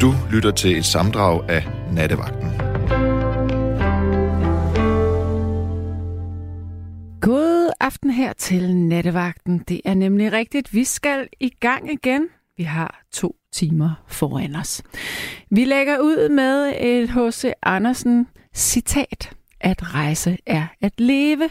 [0.00, 2.50] Du lytter til et samdrag af Nattevagten.
[7.20, 9.58] God aften her til Nattevagten.
[9.68, 10.74] Det er nemlig rigtigt.
[10.74, 12.28] Vi skal i gang igen.
[12.56, 14.82] Vi har to timer foran os.
[15.50, 17.52] Vi lægger ud med et H.C.
[17.62, 19.30] Andersen citat.
[19.60, 21.48] At rejse er at leve.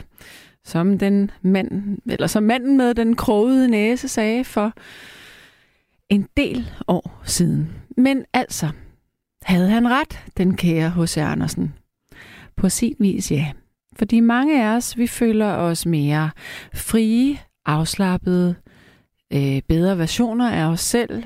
[0.64, 4.74] Som, den mand, eller som manden med den krogede næse sagde for
[6.10, 7.85] en del år siden.
[7.98, 8.70] Men altså,
[9.42, 11.18] havde han ret, den kære H.C.
[11.18, 11.74] Andersen?
[12.56, 13.52] På sin vis, ja.
[13.96, 16.30] Fordi mange af os, vi føler os mere
[16.74, 18.56] frie, afslappede,
[19.34, 21.24] øh, bedre versioner af os selv,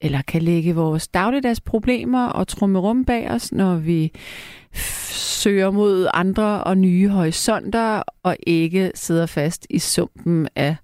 [0.00, 4.12] eller kan lægge vores dagligdags problemer og trumme rum bag os, når vi
[5.42, 10.76] søger mod andre og nye horisonter, og ikke sidder fast i sumpen af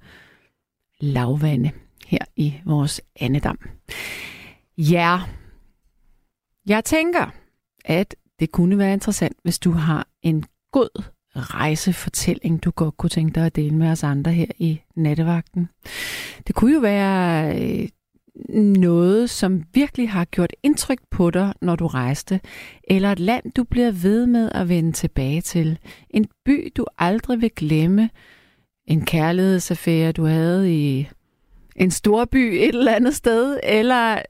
[1.00, 1.70] lavvande
[2.06, 3.58] her i vores andedam.
[4.78, 5.20] Ja,
[6.67, 7.27] jeg tænker,
[7.84, 11.03] at det kunne være interessant, hvis du har en god
[11.36, 15.69] rejsefortælling, du godt kunne tænke dig at dele med os andre her i nattevagten.
[16.47, 17.89] Det kunne jo være øh,
[18.77, 22.41] noget, som virkelig har gjort indtryk på dig, når du rejste,
[22.84, 25.78] eller et land, du bliver ved med at vende tilbage til.
[26.11, 28.11] En by, du aldrig vil glemme.
[28.86, 31.09] En kærlighedsaffære, du havde i
[31.77, 34.22] en stor by et eller andet sted, eller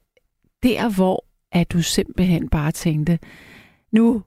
[0.65, 3.19] der, hvor at du simpelthen bare tænkte,
[3.93, 4.23] nu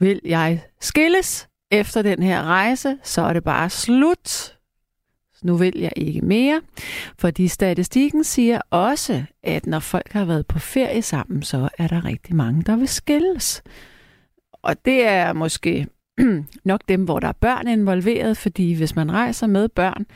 [0.00, 4.56] vil jeg skilles efter den her rejse, så er det bare slut.
[5.42, 6.60] Nu vil jeg ikke mere.
[7.18, 12.04] Fordi statistikken siger også, at når folk har været på ferie sammen, så er der
[12.04, 13.62] rigtig mange, der vil skilles.
[14.52, 15.86] Og det er måske
[16.64, 20.06] nok dem, hvor der er børn involveret, fordi hvis man rejser med børn,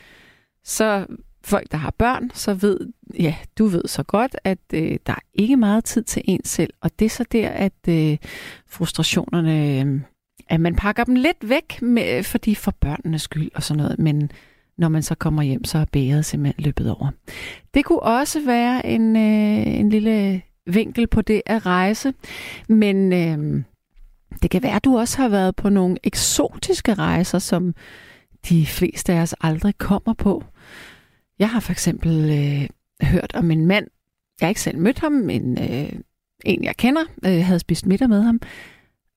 [0.63, 1.05] så
[1.43, 2.79] folk, der har børn, så ved,
[3.19, 6.73] ja, du ved så godt, at øh, der er ikke meget tid til en selv.
[6.81, 8.17] Og det er så der, at øh,
[8.67, 10.01] frustrationerne, øh,
[10.49, 13.99] at man pakker dem lidt væk, med, fordi for børnenes skyld og sådan noget.
[13.99, 14.31] Men
[14.77, 17.09] når man så kommer hjem, så er bæret simpelthen løbet over.
[17.73, 22.13] Det kunne også være en, øh, en lille vinkel på det at rejse.
[22.69, 23.63] Men øh,
[24.41, 27.75] det kan være, at du også har været på nogle eksotiske rejser, som
[28.49, 30.43] de fleste af os aldrig kommer på.
[31.41, 32.69] Jeg har for eksempel øh,
[33.07, 33.87] hørt om en mand,
[34.39, 35.89] jeg har ikke selv mødt ham, men øh,
[36.45, 38.41] en jeg kender, øh, havde spist middag med ham,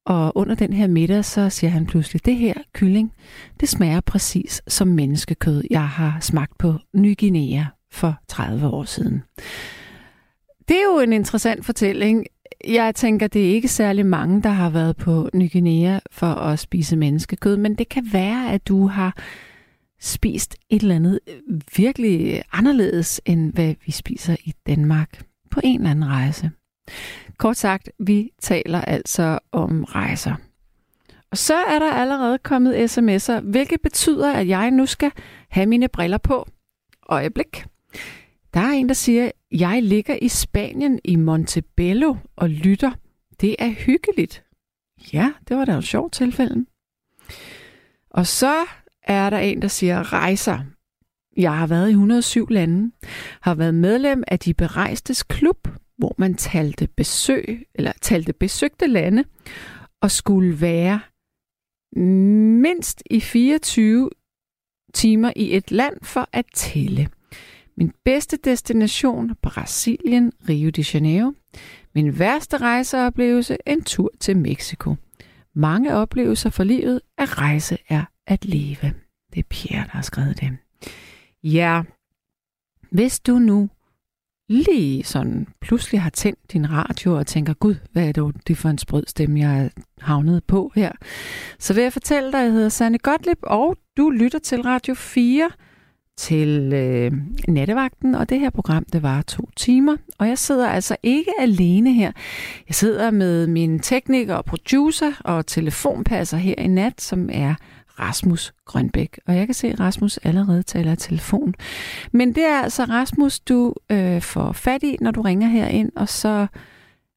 [0.07, 3.13] og under den her middag, så siger han pludselig, det her kylling,
[3.61, 9.23] det smager præcis som menneskekød, jeg har smagt på Ny Guinea for 30 år siden.
[10.69, 12.27] Det er jo en interessant fortælling.
[12.69, 16.59] Jeg tænker, det er ikke særlig mange, der har været på Ny Guinea for at
[16.59, 19.17] spise menneskekød, men det kan være, at du har
[20.01, 25.81] spist et eller andet øh, virkelig anderledes, end hvad vi spiser i Danmark på en
[25.81, 26.51] eller anden rejse.
[27.39, 30.35] Kort sagt, vi taler altså om rejser.
[31.31, 35.11] Og så er der allerede kommet sms'er, hvilket betyder, at jeg nu skal
[35.49, 36.49] have mine briller på.
[37.09, 37.65] Øjeblik.
[38.55, 42.91] Der er en, der siger, jeg ligger i Spanien i Montebello og lytter.
[43.41, 44.45] Det er hyggeligt.
[45.13, 46.67] Ja, det var da et sjovt tilfælde.
[48.11, 48.55] Og så
[49.05, 50.59] er der en, der siger rejser.
[51.37, 52.93] Jeg har været i 107 lande,
[53.41, 59.25] har været medlem af de berejstes klub, hvor man talte besøg, eller talte besøgte lande,
[60.01, 61.01] og skulle være
[62.61, 64.11] mindst i 24
[64.95, 67.09] timer i et land for at tælle.
[67.77, 71.33] Min bedste destination, Brasilien, Rio de Janeiro.
[71.95, 74.95] Min værste rejseoplevelse, en tur til Mexico.
[75.55, 78.95] Mange oplevelser for livet, at rejse er at leve.
[79.33, 80.57] Det er Pierre, der har skrevet det.
[81.43, 81.83] Ja,
[82.91, 83.69] hvis du nu
[84.49, 88.69] lige sådan pludselig har tændt din radio og tænker, gud, hvad er det, det for
[88.69, 89.69] en sprød stemme, jeg er
[90.01, 90.93] havnet på her,
[91.59, 94.95] så vil jeg fortælle dig, at jeg hedder Sanne Gottlieb, og du lytter til Radio
[94.95, 95.51] 4
[96.17, 97.13] til øh,
[97.49, 99.97] nattevagten, og det her program, det var to timer.
[100.19, 102.13] Og jeg sidder altså ikke alene her.
[102.69, 107.55] Jeg sidder med min tekniker og producer og telefonpasser her i nat, som er
[107.99, 109.21] Rasmus Grønbæk.
[109.27, 111.55] Og jeg kan se, at Rasmus allerede taler telefon.
[112.13, 115.93] Men det er altså Rasmus, du øh, får fat i, når du ringer her ind,
[115.97, 116.47] og så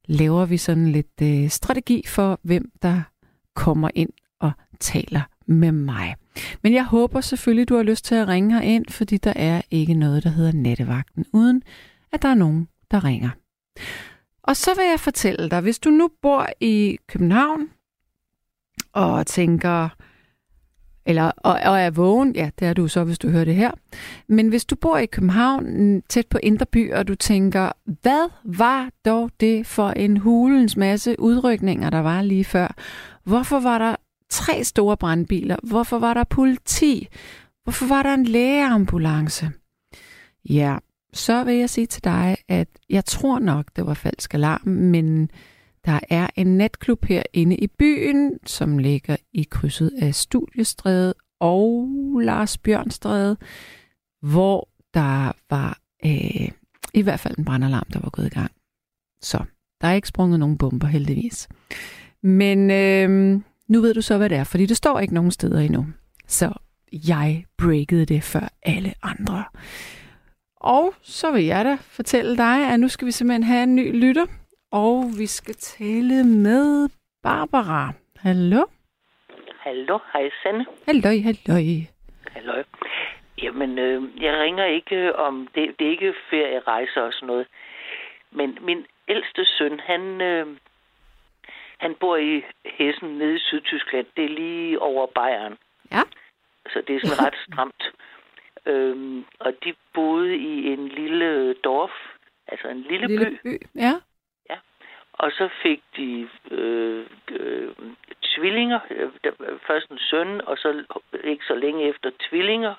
[0.06, 3.02] laver vi sådan lidt øh, strategi for, hvem der
[3.54, 4.10] kommer ind
[4.40, 6.14] og taler med mig.
[6.62, 9.62] Men jeg håber selvfølgelig, du har lyst til at ringe her ind, fordi der er
[9.70, 11.62] ikke noget, der hedder nattevagten, uden
[12.12, 13.30] at der er nogen, der ringer.
[14.42, 17.68] Og så vil jeg fortælle dig, hvis du nu bor i København
[18.92, 19.88] og tænker,
[21.08, 23.70] eller, og, og er vågen, ja, det er du så, hvis du hører det her.
[24.26, 28.90] Men hvis du bor i København, tæt på Indre By, og du tænker, hvad var
[29.04, 32.74] dog det for en hulens masse udrykninger, der var lige før?
[33.24, 33.96] Hvorfor var der
[34.30, 35.56] tre store brandbiler?
[35.62, 37.08] Hvorfor var der politi?
[37.64, 39.50] Hvorfor var der en lægeambulance?
[40.48, 40.76] Ja,
[41.12, 45.30] så vil jeg sige til dig, at jeg tror nok, det var falsk alarm, men
[45.88, 51.88] der er en natklub herinde i byen, som ligger i krydset af Studiestræde og
[52.22, 53.36] Lars Bjørnstræde,
[54.22, 56.48] hvor der var øh,
[56.94, 58.50] i hvert fald en brandalarm, der var gået i gang.
[59.22, 59.44] Så
[59.80, 61.48] der er ikke sprunget nogen bomber, heldigvis.
[62.22, 65.60] Men øh, nu ved du så, hvad det er, fordi det står ikke nogen steder
[65.60, 65.86] endnu.
[66.26, 66.52] Så
[66.92, 69.44] jeg breakede det før alle andre.
[70.56, 74.00] Og så vil jeg da fortælle dig, at nu skal vi simpelthen have en ny
[74.00, 74.26] lytter.
[74.72, 76.88] Og vi skal tale med
[77.22, 77.92] Barbara.
[78.16, 78.64] Hallo?
[79.58, 80.66] Hallo, hej Sanne.
[80.86, 81.54] Hallo, hallo.
[82.30, 82.62] Hallo.
[83.42, 87.46] Jamen, øh, jeg ringer ikke om, det, det er ikke ferierejser og sådan noget.
[88.30, 90.46] Men min ældste søn, han, øh,
[91.78, 94.06] han bor i Hessen nede i Sydtyskland.
[94.16, 95.56] Det er lige over Bayern.
[95.92, 96.02] Ja.
[96.66, 97.82] Så det er sådan ret stramt.
[98.66, 101.90] Øhm, og de boede i en lille dorf,
[102.48, 103.48] altså en lille, Lille by.
[103.48, 103.66] by.
[103.74, 103.94] Ja.
[105.18, 107.68] Og så fik de øh, øh,
[108.22, 108.80] tvillinger.
[108.90, 110.84] Øh, der- Først en søn, og så
[111.24, 112.74] ikke så længe efter tvillinger,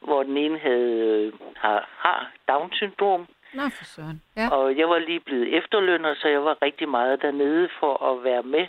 [0.00, 3.26] hvor den ene havde, øh, har, har Down-syndrom.
[3.54, 4.22] Nå, for søren.
[4.36, 4.48] Ja.
[4.50, 8.42] Og jeg var lige blevet efterlønner, så jeg var rigtig meget dernede for at være
[8.42, 8.66] med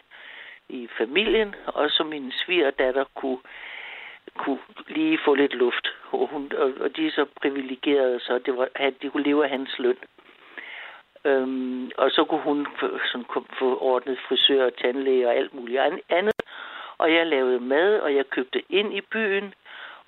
[0.70, 1.56] i familien.
[1.66, 3.38] Og så min svigerdatter kunne,
[4.38, 5.88] kunne lige få lidt luft.
[6.12, 9.44] Og, hun, og, og de er så privilegerede, så det var, at de kunne leve
[9.44, 9.98] af hans løn.
[11.28, 13.26] Øhm, og så kunne hun få, sådan,
[13.60, 16.42] få ordnet frisør og tandlæge og alt muligt an- andet.
[16.98, 19.54] Og jeg lavede mad, og jeg købte ind i byen,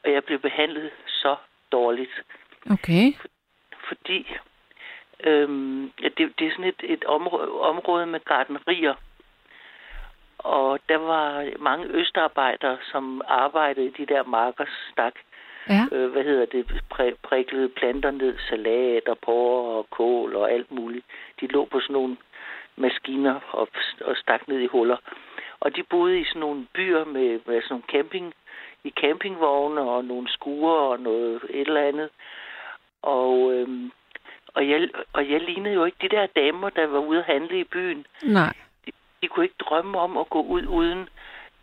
[0.03, 1.35] og jeg blev behandlet så
[1.71, 2.23] dårligt
[2.71, 3.13] Okay.
[3.87, 4.27] fordi
[5.23, 8.93] øhm, ja, det, det er sådan et, et område, område med gardenerier.
[10.37, 15.13] Og der var mange østarbejdere, som arbejdede i de der marker, stak,
[15.69, 15.85] Ja.
[15.91, 20.71] øh, hvad hedder det, præ, priklede planter ned, salat og porre og kål og alt
[20.71, 21.05] muligt.
[21.41, 22.17] De lå på sådan nogle
[22.75, 23.67] maskiner og,
[24.01, 24.97] og stak ned i huller.
[25.59, 28.33] Og de boede i sådan nogle byer med, med sådan nogle camping,
[28.83, 32.09] i campingvogne og nogle skuer og noget et eller andet.
[33.01, 33.91] Og, øhm,
[34.53, 37.59] og, jeg, og jeg lignede jo ikke de der damer, der var ude at handle
[37.59, 38.05] i byen.
[38.23, 38.53] Nej.
[39.21, 41.09] De kunne ikke drømme om at gå ud uden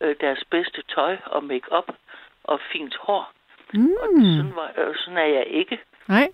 [0.00, 1.96] øh, deres bedste tøj og make-up
[2.44, 3.32] og fint hår.
[3.74, 3.88] Mm.
[4.36, 5.80] Sådan, var, øh, sådan er jeg ikke.
[6.08, 6.28] Nej.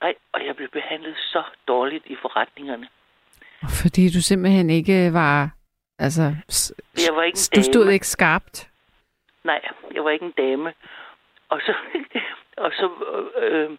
[0.00, 2.88] Nej, og jeg blev behandlet så dårligt i forretningerne.
[3.82, 5.50] Fordi du simpelthen ikke var...
[5.98, 6.22] Altså,
[7.06, 7.94] Jeg var ikke en du stod dame.
[7.94, 8.68] ikke skarpt.
[9.44, 9.60] Nej,
[9.94, 10.72] jeg var ikke en dame.
[11.48, 11.74] Og så,
[12.64, 12.90] og så,
[13.42, 13.70] øh,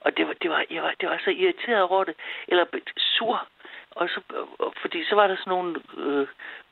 [0.00, 2.14] og det var, det var, jeg var, det var så irriteret over det,
[2.48, 2.64] eller
[2.98, 3.48] sur.
[3.90, 6.26] Og så, øh, fordi så var der sådan nogle øh,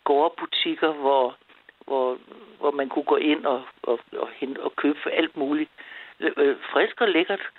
[0.04, 1.36] gårdbutikker, hvor,
[1.84, 2.18] hvor,
[2.58, 5.70] hvor man kunne gå ind og, og, og, hente, og købe for alt muligt.
[6.20, 7.50] Øh, frisk og lækkert,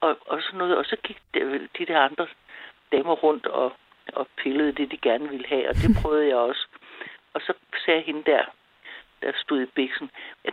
[0.00, 0.76] og, og sådan noget.
[0.76, 2.26] Og så gik de, de der andre
[2.92, 3.72] damer rundt og,
[4.12, 6.66] og pillede det, de gerne ville have, og det prøvede jeg også.
[7.34, 7.52] Og så
[7.84, 8.44] sagde hende der,
[9.22, 10.10] der stod i biksen,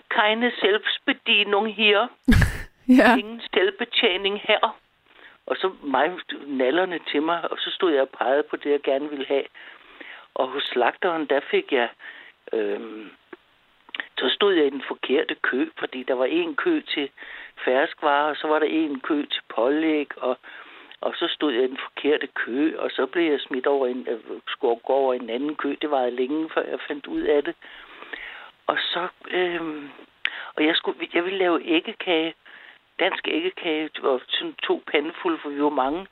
[0.10, 2.08] keine Selbstbedienung her.
[2.90, 3.18] Ja.
[3.18, 4.78] Ingen selvbetjening her.
[5.46, 6.12] Og så mig
[6.48, 9.44] nallerne til mig, og så stod jeg og pegede på det, jeg gerne ville have.
[10.34, 11.90] Og hos slagteren, der fik jeg...
[12.54, 13.10] Øhm,
[14.18, 17.10] så stod jeg i den forkerte kø, fordi der var en kø til
[17.66, 20.38] ferskvarer, og så var der en kø til pålæg, og,
[21.02, 24.08] og så stod jeg i den forkerte kø, og så blev jeg smidt over en,
[24.10, 25.76] øh, skulle gå over en anden kø.
[25.82, 27.56] Det var længe, før jeg fandt ud af det.
[28.68, 29.08] Og så...
[29.32, 29.90] Øhm,
[30.58, 32.34] og jeg, skulle, jeg ville lave æggekage,
[33.00, 36.08] dansk æggekage, og sådan to pandefulde, for vi var mange.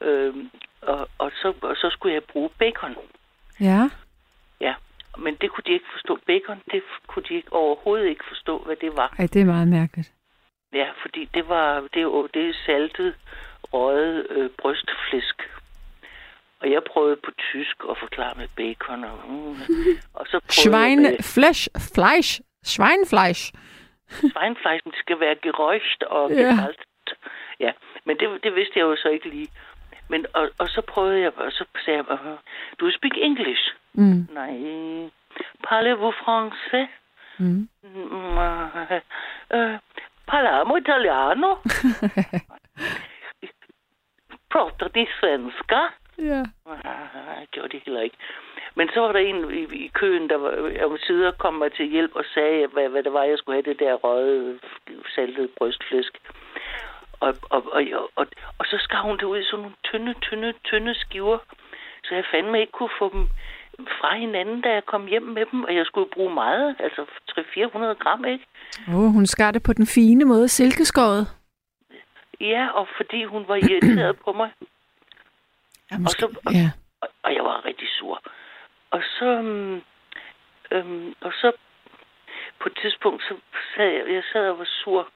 [0.00, 0.50] Øhm,
[0.82, 2.96] og, og, så, og så skulle jeg bruge bacon.
[3.60, 3.90] Ja.
[4.60, 4.74] Ja,
[5.18, 6.18] men det kunne de ikke forstå.
[6.26, 9.14] Bacon, det kunne de ikke, overhovedet ikke forstå, hvad det var.
[9.18, 10.12] Ej, det er meget mærkeligt.
[10.72, 13.14] Ja, fordi det var det er, det er saltet,
[13.72, 15.36] røget øh, brystflæsk.
[16.60, 19.04] Og jeg prøvede på tysk at forklare med bacon.
[19.04, 19.56] Og, mm,
[20.14, 23.52] og så Schwein, med Fleisch, Fleisch, Schweinfleisch.
[24.32, 26.36] Schweinfleisch, det skal være geräucht og Ja.
[26.36, 26.84] gesaltet.
[27.60, 27.72] Ja,
[28.04, 29.48] men det, det vidste jeg jo så ikke lige.
[30.08, 32.36] Men, og, og så prøvede jeg, og så sagde jeg, "Øh,
[32.80, 33.74] do you speak English?
[33.92, 34.26] Mm.
[34.32, 34.52] Nej.
[35.66, 36.86] Parlez-vous français?
[37.38, 37.68] Mm.
[37.82, 39.00] Mm, øh,
[39.54, 39.78] øh,
[40.26, 41.54] Parliamo italiano?
[44.52, 45.80] Prater de svenska?
[46.18, 46.42] Ja.
[46.66, 48.16] Ah, Jeg gjorde det heller ikke.
[48.74, 50.50] Men så var der en i, i køen, der var
[50.84, 53.70] om sider kom mig til hjælp og sagde, hvad, hvad det var, jeg skulle have
[53.72, 54.58] det der røde,
[55.14, 56.18] saltede brystflæsk.
[57.20, 57.82] Og, og, og,
[58.16, 58.26] og,
[58.58, 61.38] og så skar hun det ud i sådan nogle tynde, tynde, tynde skiver,
[62.04, 63.28] så jeg fandme ikke kunne få dem
[64.00, 67.78] fra hinanden, da jeg kom hjem med dem, og jeg skulle bruge meget, altså 300-400
[68.02, 68.44] gram, ikke?
[68.88, 71.26] Oh, hun skar det på den fine måde, silkeskåret.
[72.40, 74.50] Ja, og fordi hun var irriteret på mig.
[75.90, 76.70] Ja, måske, og, så, og, ja.
[77.00, 78.22] og, og jeg var rigtig sur.
[78.90, 79.82] Og så, øhm,
[80.70, 81.52] øhm, og så
[82.60, 83.34] på et tidspunkt, så
[83.74, 85.08] sad jeg, jeg sad og var sur,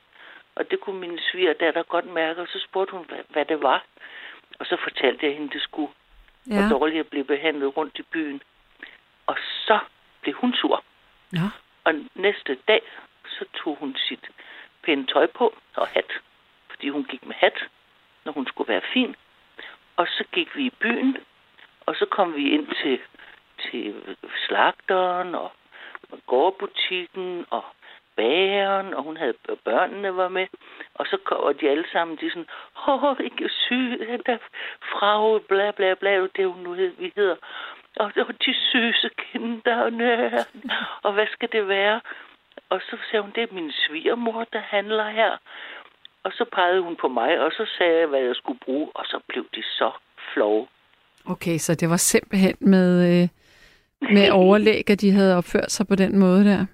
[0.54, 3.84] og det kunne min svigerdatter godt mærke, og så spurgte hun, hvad, hvad det var.
[4.58, 5.92] Og så fortalte jeg hende, det skulle,
[6.50, 6.68] ja.
[6.68, 8.42] hvor dårligt jeg blev behandlet rundt i byen.
[9.26, 9.78] Og så
[10.20, 10.84] blev hun sur.
[11.32, 11.48] Ja.
[11.84, 12.82] Og næste dag,
[13.26, 14.30] så tog hun sit
[14.82, 16.12] pæne tøj på og hat.
[16.70, 17.58] Fordi hun gik med hat,
[18.24, 19.16] når hun skulle være fin.
[19.96, 21.16] Og så gik vi i byen,
[21.86, 23.00] og så kom vi ind til,
[23.58, 24.16] til
[24.46, 25.52] slagteren og
[26.26, 27.64] gårdbutikken og
[28.16, 30.46] bageren, og hun havde børnene var med.
[30.94, 32.46] Og så og de alle sammen, de sådan,
[32.88, 34.38] åh, ikke syg, den der
[34.92, 37.36] frau, bla bla bla, det hun nu hed, vi hedder.
[37.96, 40.30] Og det var de syge kinderne,
[41.02, 42.00] og hvad skal det være?
[42.68, 45.32] Og så sagde hun, det er min svigermor, der handler her.
[46.24, 49.04] Og så pegede hun på mig, og så sagde jeg, hvad jeg skulle bruge, og
[49.06, 49.90] så blev de så
[50.32, 50.66] flove.
[51.26, 53.28] Okay, så det var simpelthen med, øh,
[54.14, 56.66] med overlæg, at de havde opført sig på den måde der?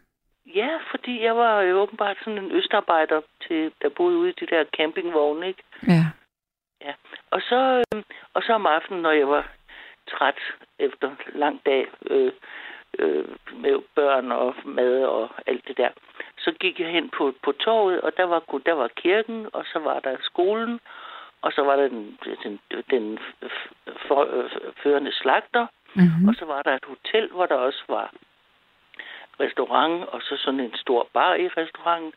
[0.60, 4.46] Ja, fordi jeg var jo åbenbart sådan en østarbejder, til, der boede ude i de
[4.46, 5.62] der campingvogne, ikke?
[5.86, 6.04] Ja.
[6.86, 6.94] Ja,
[7.30, 8.02] og så, øh,
[8.34, 9.48] og så om aftenen, når jeg var
[10.10, 10.40] træt
[10.78, 12.32] efter lang dag øh,
[12.98, 15.90] øh, med børn og mad og alt det der,
[16.38, 19.78] så gik jeg hen på, på torvet, og der var, der var kirken, og så
[19.78, 20.80] var der skolen,
[21.42, 22.60] og så var der den, den,
[22.90, 23.18] den
[24.08, 24.50] for, øh,
[24.82, 26.28] førende slagter, Mm-hmm.
[26.28, 28.12] og så var der et hotel, hvor der også var
[29.40, 32.12] restaurant, og så sådan en stor bar i restauranten,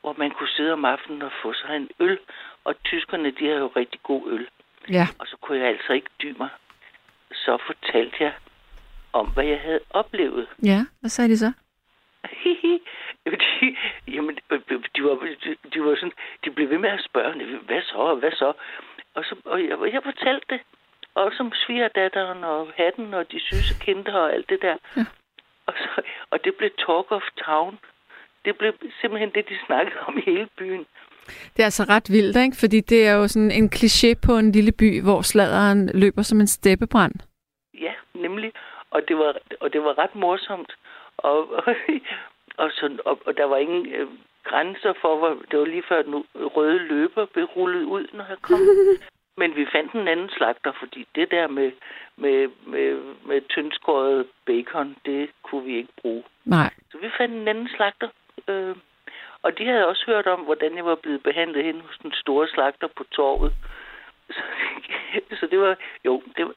[0.00, 2.18] hvor man kunne sidde om aftenen og få sig en øl.
[2.64, 4.48] Og tyskerne, de har jo rigtig god øl.
[4.90, 5.06] Ja.
[5.18, 6.48] Og så kunne jeg altså ikke dy mig.
[7.32, 8.32] Så fortalte jeg
[9.12, 10.48] om, hvad jeg havde oplevet.
[10.64, 11.52] Ja, hvad sagde de så?
[13.24, 13.76] de,
[14.14, 14.38] jamen,
[14.96, 16.12] de var, de, de var sådan,
[16.44, 18.52] de blev ved med at spørge, hvad så, hvad så?
[19.14, 20.60] Og, så, og jeg, jeg fortalte det.
[21.14, 24.76] Også om svigerdatteren og hatten og de syge kinder og alt det der.
[24.96, 25.04] Ja.
[25.68, 27.78] Og, så, og det blev talk of town.
[28.44, 30.86] Det blev simpelthen det, de snakkede om i hele byen.
[31.56, 32.56] Det er altså ret vildt, ikke?
[32.60, 36.40] Fordi det er jo sådan en kliché på en lille by, hvor sladeren løber som
[36.40, 37.14] en steppebrand.
[37.80, 38.52] Ja, nemlig.
[38.90, 40.72] Og det var, og det var ret morsomt.
[41.16, 41.74] Og, og,
[42.56, 44.08] og, så, og, og der var ingen øh,
[44.44, 48.38] grænser for, hvor det var lige før den røde løber blev rullet ud, når jeg
[48.42, 48.60] kom.
[49.40, 51.70] Men vi fandt en anden slagter, fordi det der med,
[52.16, 52.88] med, med,
[53.26, 56.24] med tyndskåret bacon, det kunne vi ikke bruge.
[56.44, 56.70] Nej.
[56.90, 58.08] Så vi fandt en anden slagter.
[58.48, 58.76] Øh,
[59.42, 62.48] og de havde også hørt om, hvordan jeg var blevet behandlet hen hos den store
[62.48, 63.52] slagter på torvet.
[64.36, 64.42] Så,
[65.40, 65.76] så det var...
[66.04, 66.54] Jo, det var...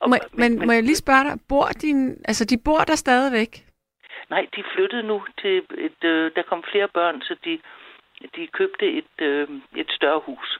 [0.00, 2.94] Og, må, men, men må jeg lige spørge dig, bor din, altså de bor der
[2.94, 3.66] stadigvæk?
[4.30, 6.04] Nej, de flyttede nu til et...
[6.04, 7.60] Øh, der kom flere børn, så de,
[8.36, 10.58] de købte et, øh, et større hus.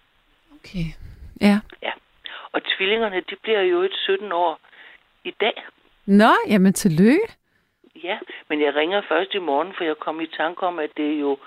[0.54, 1.07] Okay.
[1.40, 1.60] Ja.
[1.82, 1.92] Ja.
[2.52, 4.60] Og tvillingerne, de bliver jo et 17 år
[5.24, 5.64] i dag.
[6.06, 7.28] Nå, jamen tillykke.
[8.04, 8.18] Ja,
[8.48, 11.18] men jeg ringer først i morgen, for jeg kom i tanke om, at det er
[11.20, 11.38] jo,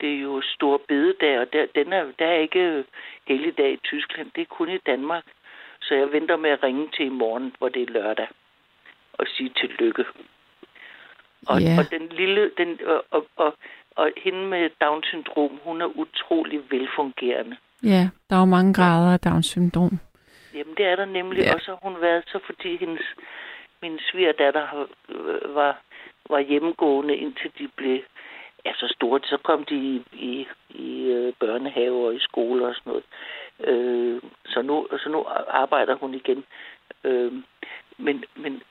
[0.00, 2.84] det er jo stor bededag, og der, den er, der er ikke
[3.26, 5.24] hele dag i Tyskland, det er kun i Danmark.
[5.80, 8.28] Så jeg venter med at ringe til i morgen, hvor det er lørdag,
[9.12, 10.04] og sige tillykke.
[11.46, 11.76] Og, Ja.
[11.78, 13.54] og den lille, den, og, og, og,
[13.96, 17.56] og hende med Down-syndrom, hun er utrolig velfungerende.
[17.82, 19.98] Ja, der er jo mange grader af Down-syndrom.
[20.54, 21.42] Jamen, det er der nemlig.
[21.42, 21.54] Ja.
[21.54, 23.02] Og så har hun været så, fordi hendes,
[23.82, 25.78] min svigerdatter øh, var,
[26.30, 28.00] var hjemmegående, indtil de blev
[28.64, 29.20] ja, så store.
[29.24, 33.04] Så kom de i, i, i øh, børnehave og i skole og sådan noget.
[33.60, 36.44] Øh, så, nu, så nu arbejder hun igen.
[37.04, 37.32] Øh,
[37.98, 38.62] men, men,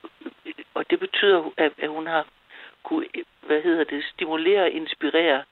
[0.74, 2.26] og det betyder, at, at hun har
[2.82, 3.06] kunne,
[3.46, 5.44] hvad hedder det, stimulere og inspirere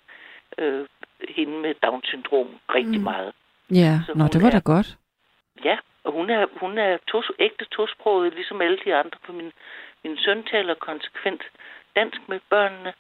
[0.59, 0.87] øh,
[1.29, 3.05] hende med Down-syndrom rigtig mm.
[3.05, 3.33] meget.
[3.71, 4.97] Ja, Så nå, det var er- da godt.
[5.65, 9.53] Ja, og hun er, hun er tos, ægte tosproget, ligesom alle de andre, for min,
[10.05, 11.43] min søn taler konsekvent
[11.97, 12.93] dansk med børnene.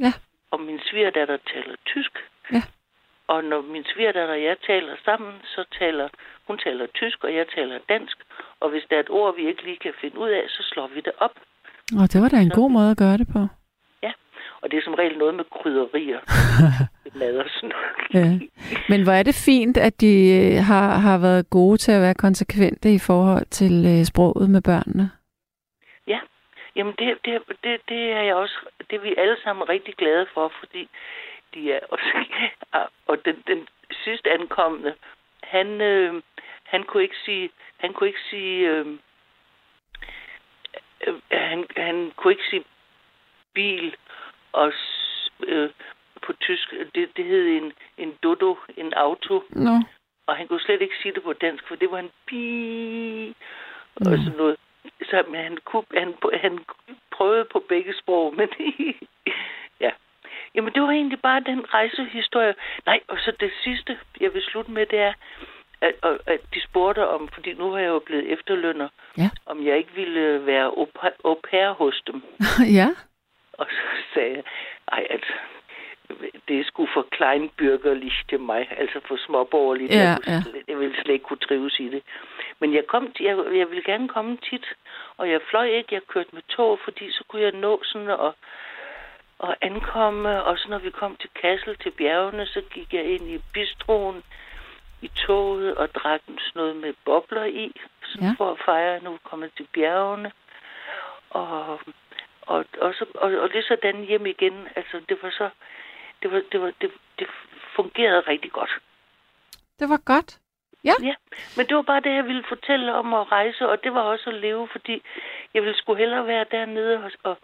[0.00, 0.12] Ja.
[0.50, 2.12] Og min svigerdatter taler tysk.
[2.52, 2.62] Ja.
[3.28, 6.08] Og når min svigerdatter og jeg taler sammen, så taler
[6.46, 8.16] hun taler tysk, og jeg taler dansk.
[8.60, 10.86] Og hvis der er et ord, vi ikke lige kan finde ud af, så slår
[10.86, 11.34] vi det op.
[12.00, 13.46] Og det var da en god måde at gøre det på.
[14.62, 16.20] Og det er som regel noget med krydderier.
[17.14, 18.14] mad og sådan noget.
[18.14, 18.46] Ja.
[18.88, 22.14] Men hvor er det fint, at de øh, har, har været gode til at være
[22.14, 25.10] konsekvente i forhold til øh, sproget med børnene.
[26.76, 28.58] Jamen, det, det, det, det er jeg også,
[28.90, 30.88] det er vi alle sammen rigtig glade for, fordi
[31.54, 32.28] de er også,
[33.06, 33.68] og den, den
[34.04, 34.94] sidste ankommende,
[35.42, 36.22] han, øh,
[36.64, 38.86] han kunne ikke sige, han kunne ikke sige, øh,
[41.06, 42.64] øh, han, han kunne ikke sige
[43.54, 43.96] bil
[44.52, 44.72] og
[45.46, 45.70] øh,
[46.26, 49.42] på tysk, det, det hed en, en dodo, en auto.
[49.50, 49.74] No.
[50.26, 53.34] Og han kunne slet ikke sige det på dansk, for det var en bi
[53.94, 54.56] og sådan noget.
[55.02, 56.58] Så men han, kunne, han, han
[57.10, 58.48] prøvede på begge sprog, men
[59.84, 59.90] ja.
[60.54, 62.54] Jamen, det var egentlig bare den rejsehistorie.
[62.86, 65.12] Nej, og så det sidste, jeg vil slutte med, det er,
[65.80, 65.94] at,
[66.26, 68.88] at de spurgte om, fordi nu har jeg jo blevet efterlønner,
[69.18, 69.30] ja.
[69.46, 70.66] om jeg ikke ville være
[71.24, 72.22] au pair hos dem.
[72.78, 72.88] ja.
[73.52, 73.82] Og så
[74.14, 74.42] sagde jeg,
[74.92, 75.32] ej, altså,
[76.48, 79.90] det er sgu for kleinbürgerlich til mig, altså for småborgerligt.
[79.92, 80.62] Ja, jeg, kunne, ja.
[80.68, 82.02] jeg ville slet ikke kunne trives i det.
[82.60, 84.66] Men jeg, kom, jeg, jeg ville gerne komme tit,
[85.16, 88.32] og jeg fløj ikke, jeg kørte med tog, fordi så kunne jeg nå sådan at,
[89.42, 93.28] at ankomme, og så når vi kom til Kassel, til bjergene, så gik jeg ind
[93.28, 94.22] i bistroen
[95.02, 98.34] i toget og drak sådan noget med bobler i, sådan Ja.
[98.38, 100.32] for at fejre, at nu er vi kommet til bjergene.
[101.30, 101.80] Og,
[102.42, 104.68] og, og, så, og, og det er sådan hjem igen.
[104.76, 105.48] Altså, det var så...
[106.22, 107.26] Det, var, det, var, det, det
[107.76, 108.70] fungerede rigtig godt.
[109.78, 110.38] Det var godt.
[110.84, 110.94] Ja.
[111.02, 111.14] Ja,
[111.56, 114.30] men det var bare det, jeg ville fortælle om at rejse, og det var også
[114.30, 115.02] at leve, fordi
[115.54, 117.36] jeg ville sgu hellere være dernede og, og,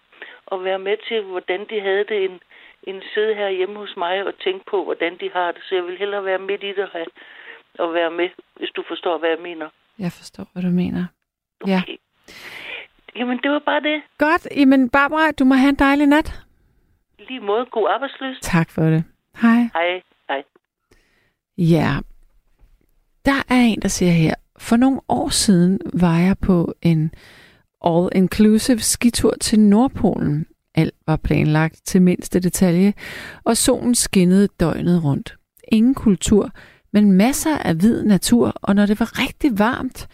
[0.47, 2.41] og være med til, hvordan de havde det, end,
[2.83, 5.63] end sidde her hjemme hos mig og tænke på, hvordan de har det.
[5.63, 7.07] Så jeg vil hellere være midt i det og, have,
[7.79, 9.69] og være med, hvis du forstår, hvad jeg mener.
[9.99, 11.07] Jeg forstår, hvad du mener.
[11.67, 11.81] Ja.
[11.83, 11.97] Okay.
[13.17, 14.03] Jamen, det var bare det.
[14.19, 14.49] Godt.
[14.57, 16.48] Jamen, Barbara, du må have en dejlig nat.
[17.19, 17.67] Lige måde.
[17.73, 18.37] God arbejdsløs.
[18.43, 19.05] Tak for det.
[19.43, 19.61] Hej.
[19.75, 20.03] Hej.
[20.29, 20.43] Hej.
[21.59, 21.99] Ja,
[23.25, 27.11] der er en, der siger her, for nogle år siden var jeg på en
[27.85, 30.47] all-inclusive skitur til Nordpolen.
[30.75, 32.93] Alt var planlagt til mindste detalje,
[33.45, 35.37] og solen skinnede døgnet rundt.
[35.73, 36.51] Ingen kultur,
[36.93, 40.09] men masser af hvid natur, og når det var rigtig varmt,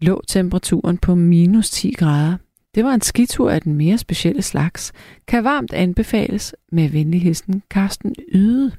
[0.00, 2.36] lå temperaturen på minus 10 grader.
[2.76, 4.92] Det var en skitur af den mere specielle slags.
[5.28, 8.72] Kan varmt anbefales med venlig hilsen Carsten Yde.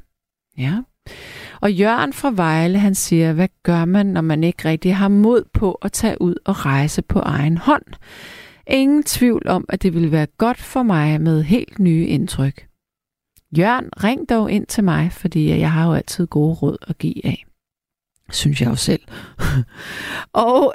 [0.58, 0.82] Ja.
[1.62, 5.44] Og Jørgen fra Vejle, han siger, hvad gør man, når man ikke rigtig har mod
[5.54, 7.86] på at tage ud og rejse på egen hånd?
[8.68, 12.68] Ingen tvivl om, at det vil være godt for mig med helt nye indtryk.
[13.58, 17.26] Jørgen, ring dog ind til mig, fordi jeg har jo altid gode råd at give
[17.26, 17.47] af.
[18.32, 19.02] Synes jeg jo selv.
[20.34, 20.74] og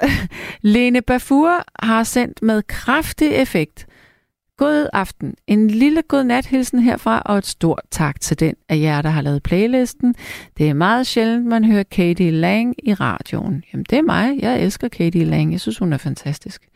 [0.61, 3.87] Lene Bafur har sendt med kraftig effekt.
[4.57, 5.35] God aften.
[5.47, 9.21] En lille god nathilsen herfra, og et stort tak til den af jer, der har
[9.21, 10.15] lavet playlisten.
[10.59, 13.65] Det er meget sjældent, man hører Katie Lang i radioen.
[13.73, 14.39] Jamen, det er mig.
[14.41, 15.53] Jeg elsker Katie Lang.
[15.53, 16.69] Jeg synes, hun er fantastisk.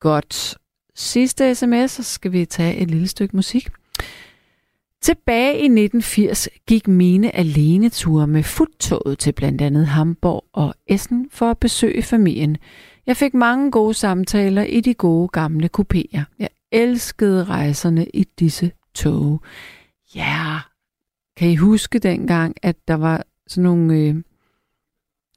[0.00, 0.58] Godt.
[0.94, 3.68] Sidste sms, så skal vi tage et lille stykke musik.
[5.04, 11.28] Tilbage i 1980 gik mine alene ture med futtoget til blandt andet Hamburg og Essen
[11.30, 12.56] for at besøge familien.
[13.06, 16.22] Jeg fik mange gode samtaler i de gode gamle kupéer.
[16.38, 19.42] Jeg elskede rejserne i disse tog.
[20.14, 20.58] Ja,
[21.36, 23.94] kan I huske dengang, at der var sådan nogle...
[23.94, 24.16] Øh,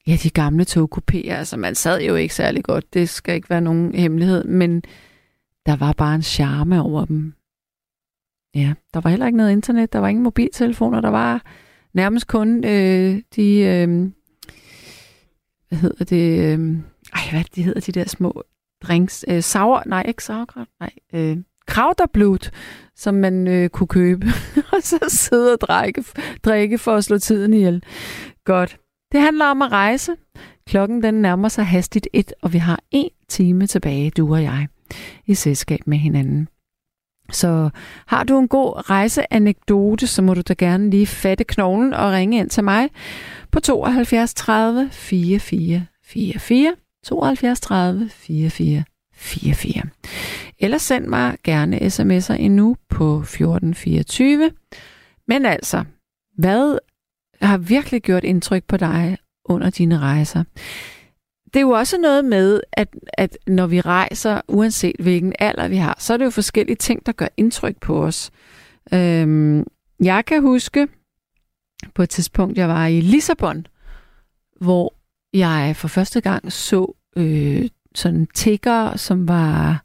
[0.08, 3.62] ja, de gamle togkupéer, altså man sad jo ikke særlig godt, det skal ikke være
[3.62, 4.84] nogen hemmelighed, men
[5.66, 7.37] der var bare en charme over dem.
[8.58, 11.42] Ja, der var heller ikke noget internet, der var ingen mobiltelefoner, der var
[11.94, 14.10] nærmest kun øh, de, øh,
[15.70, 16.78] hvad hedder det, øh,
[17.14, 18.44] ej, hvad de hedder, de der små
[18.84, 22.52] drinks, øh, sauer, nej, ikke sauerkraut, nej, øh, krauterblut,
[22.96, 24.26] som man øh, kunne købe,
[24.74, 26.04] og så sidde og drikke,
[26.44, 27.84] drikke for at slå tiden ihjel.
[28.46, 28.78] Godt.
[29.12, 30.12] Det handler om at rejse.
[30.68, 34.68] Klokken den nærmer sig hastigt et, og vi har en time tilbage, du og jeg,
[35.26, 36.48] i selskab med hinanden.
[37.32, 37.70] Så
[38.06, 42.40] har du en god rejseanekdote, så må du da gerne lige fatte knoglen og ringe
[42.40, 42.90] ind til mig
[43.52, 49.84] på 72 30 44 44 72 30 44 44.
[50.60, 54.52] Eller send mig gerne sms'er endnu på 1424.
[55.28, 55.84] Men altså,
[56.38, 56.78] hvad
[57.42, 60.44] har virkelig gjort indtryk på dig under dine rejser?
[61.58, 65.76] Det er jo også noget med, at, at når vi rejser, uanset hvilken alder vi
[65.76, 68.32] har, så er det jo forskellige ting, der gør indtryk på os.
[68.94, 69.66] Øhm,
[70.04, 70.88] jeg kan huske
[71.96, 73.68] på et tidspunkt, jeg var i Lissabon,
[74.62, 74.94] hvor
[75.34, 79.84] jeg for første gang så øh, sådan tigger, som var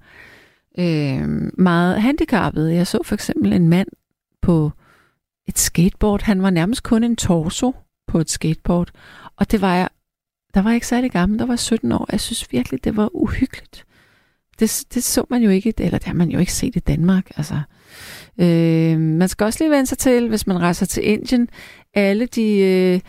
[0.78, 2.74] øh, meget handicappede.
[2.74, 3.88] Jeg så for eksempel en mand
[4.42, 4.70] på
[5.48, 6.22] et skateboard.
[6.22, 7.74] Han var nærmest kun en torso
[8.06, 8.90] på et skateboard.
[9.36, 9.88] Og det var jeg,
[10.54, 12.06] der var ikke særlig gammel, der var 17 år.
[12.12, 13.84] Jeg synes virkelig, det var uhyggeligt.
[14.60, 17.30] Det, det så man jo ikke, eller det har man jo ikke set i Danmark.
[17.36, 17.60] Altså,
[18.40, 21.48] øh, man skal også lige vende sig til, hvis man rejser til Indien,
[21.94, 23.00] alle de øh,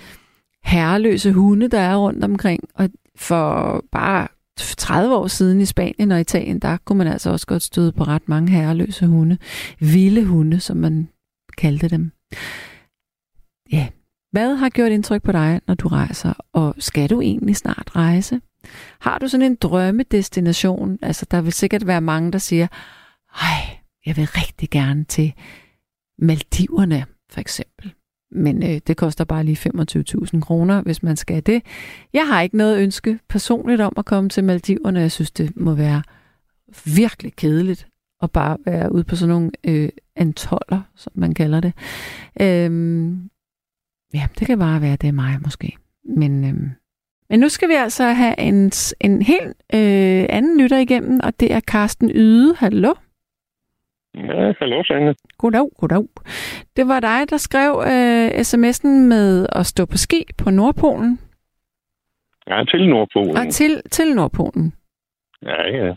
[0.64, 2.64] herreløse hunde, der er rundt omkring.
[2.76, 4.28] Og for bare
[4.58, 8.04] 30 år siden i Spanien og Italien, der kunne man altså også godt støde på
[8.04, 9.38] ret mange herreløse hunde.
[9.80, 11.10] Vilde hunde, som man
[11.58, 12.12] kaldte dem.
[13.72, 13.88] Ja,
[14.34, 18.42] hvad har gjort indtryk på dig, når du rejser, og skal du egentlig snart rejse?
[19.00, 21.00] Har du sådan en drømmedestination?
[21.02, 22.68] Altså, der vil sikkert være mange, der siger,
[23.42, 25.34] ej, jeg vil rigtig gerne til
[26.20, 27.94] Maldiverne, for eksempel.
[28.32, 29.70] Men øh, det koster bare lige
[30.36, 31.64] 25.000 kroner, hvis man skal det.
[32.14, 35.00] Jeg har ikke noget ønske personligt om at komme til Maldiverne.
[35.00, 36.04] Jeg synes, det må være
[36.86, 37.88] virkelig kedeligt
[38.22, 41.74] at bare være ude på sådan nogle øh, antoller, som man kalder det.
[42.42, 43.30] Øhm,
[44.14, 45.78] ja, det kan bare være, det er mig måske.
[46.04, 46.70] Men, øhm,
[47.30, 48.72] men nu skal vi altså have en,
[49.02, 52.56] en helt øh, anden lytter igennem, og det er Carsten Yde.
[52.56, 52.94] Hallo?
[54.16, 55.16] Ja, hallo, Sanne.
[55.38, 56.08] Goddag, goddag.
[56.76, 61.20] Det var dig, der skrev øh, sms'en med at stå på ski på Nordpolen.
[62.48, 63.38] Ja, til Nordpolen.
[63.38, 64.74] Og til, til Nordpolen.
[65.46, 65.94] Ja, ja.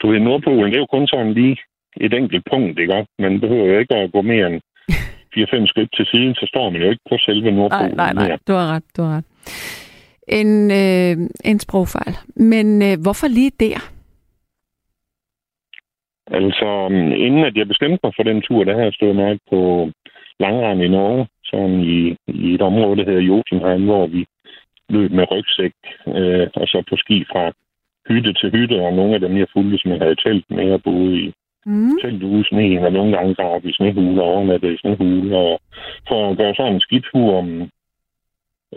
[0.00, 1.56] Du ved, Nordpolen, det er jo kun sådan lige
[1.96, 3.06] et enkelt punkt, ikke?
[3.18, 4.60] Man behøver jo ikke at gå mere end
[5.36, 7.96] 4-5 skridt til siden, så står man jo ikke på selve Nordpolen.
[7.96, 8.38] Nej, nej, nej.
[8.48, 9.28] Du har ret, du har ret.
[10.28, 12.14] En, øh, en sprogfejl.
[12.36, 13.78] Men øh, hvorfor lige der?
[16.26, 16.68] Altså,
[17.26, 19.90] inden at jeg bestemte mig for den tur, der har jeg stået meget på
[20.40, 24.26] langrand i Norge, sådan i, i et område, der hedder Jotunheim, hvor vi
[24.88, 25.72] løb med rygsæk,
[26.06, 27.52] øh, og så på ski fra
[28.08, 30.82] hytte til hytte, og nogle af dem, jeg fulgte, som jeg havde telt med og
[30.82, 31.32] boede i
[31.66, 31.98] mm.
[32.00, 35.60] telt ude sneen, og nogle gange gravede i snehule og overnatte i snehule, og
[36.08, 37.70] for at gøre sådan en skitur om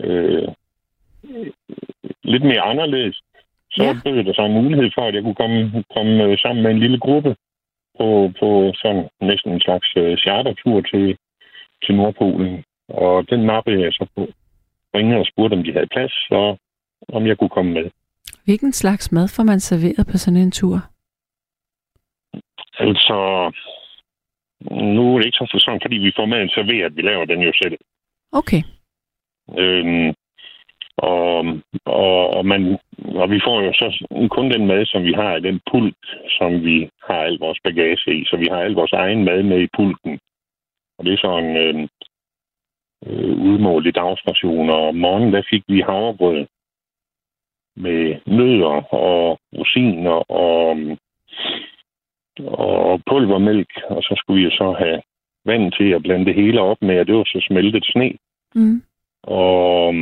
[0.00, 0.48] øh,
[2.24, 3.22] lidt mere anderledes,
[3.70, 3.96] så ja.
[4.04, 6.78] bød der sig en mulighed for, at jeg kunne komme, komme øh, sammen med en
[6.78, 7.36] lille gruppe
[7.98, 11.16] på, på sådan næsten en slags uh, chartertur til,
[11.84, 12.64] til Nordpolen.
[12.88, 14.26] Og den nappede jeg så på.
[14.94, 16.58] Ringede og spurgte, om de havde plads, og
[17.08, 17.90] om jeg kunne komme med.
[18.44, 20.78] Hvilken slags mad får man serveret på sådan en tur?
[22.78, 23.18] Altså,
[24.70, 26.96] nu er det ikke så sådan, fordi vi får maden serveret.
[26.96, 27.78] Vi laver den jo selv.
[28.32, 28.62] Okay.
[29.58, 30.14] Øhm,
[30.96, 31.44] og,
[31.84, 32.78] og, og, man,
[33.14, 36.06] og vi får jo så kun den mad, som vi har i den pult,
[36.38, 38.24] som vi har al vores bagage i.
[38.24, 40.18] Så vi har al vores egen mad med i pulten.
[40.98, 41.88] Og det er sådan øh,
[43.06, 44.70] øh, udmålt i dagsration.
[44.70, 46.46] Og om morgenen, der fik vi havregrød
[47.76, 50.76] med nødder og rosiner og, og
[53.10, 53.70] pulvermælk.
[53.88, 55.00] Og så skulle vi så have
[55.44, 58.12] vand til at blande det hele op med, og det var så smeltet sne.
[58.54, 58.82] Mm.
[59.22, 59.94] Og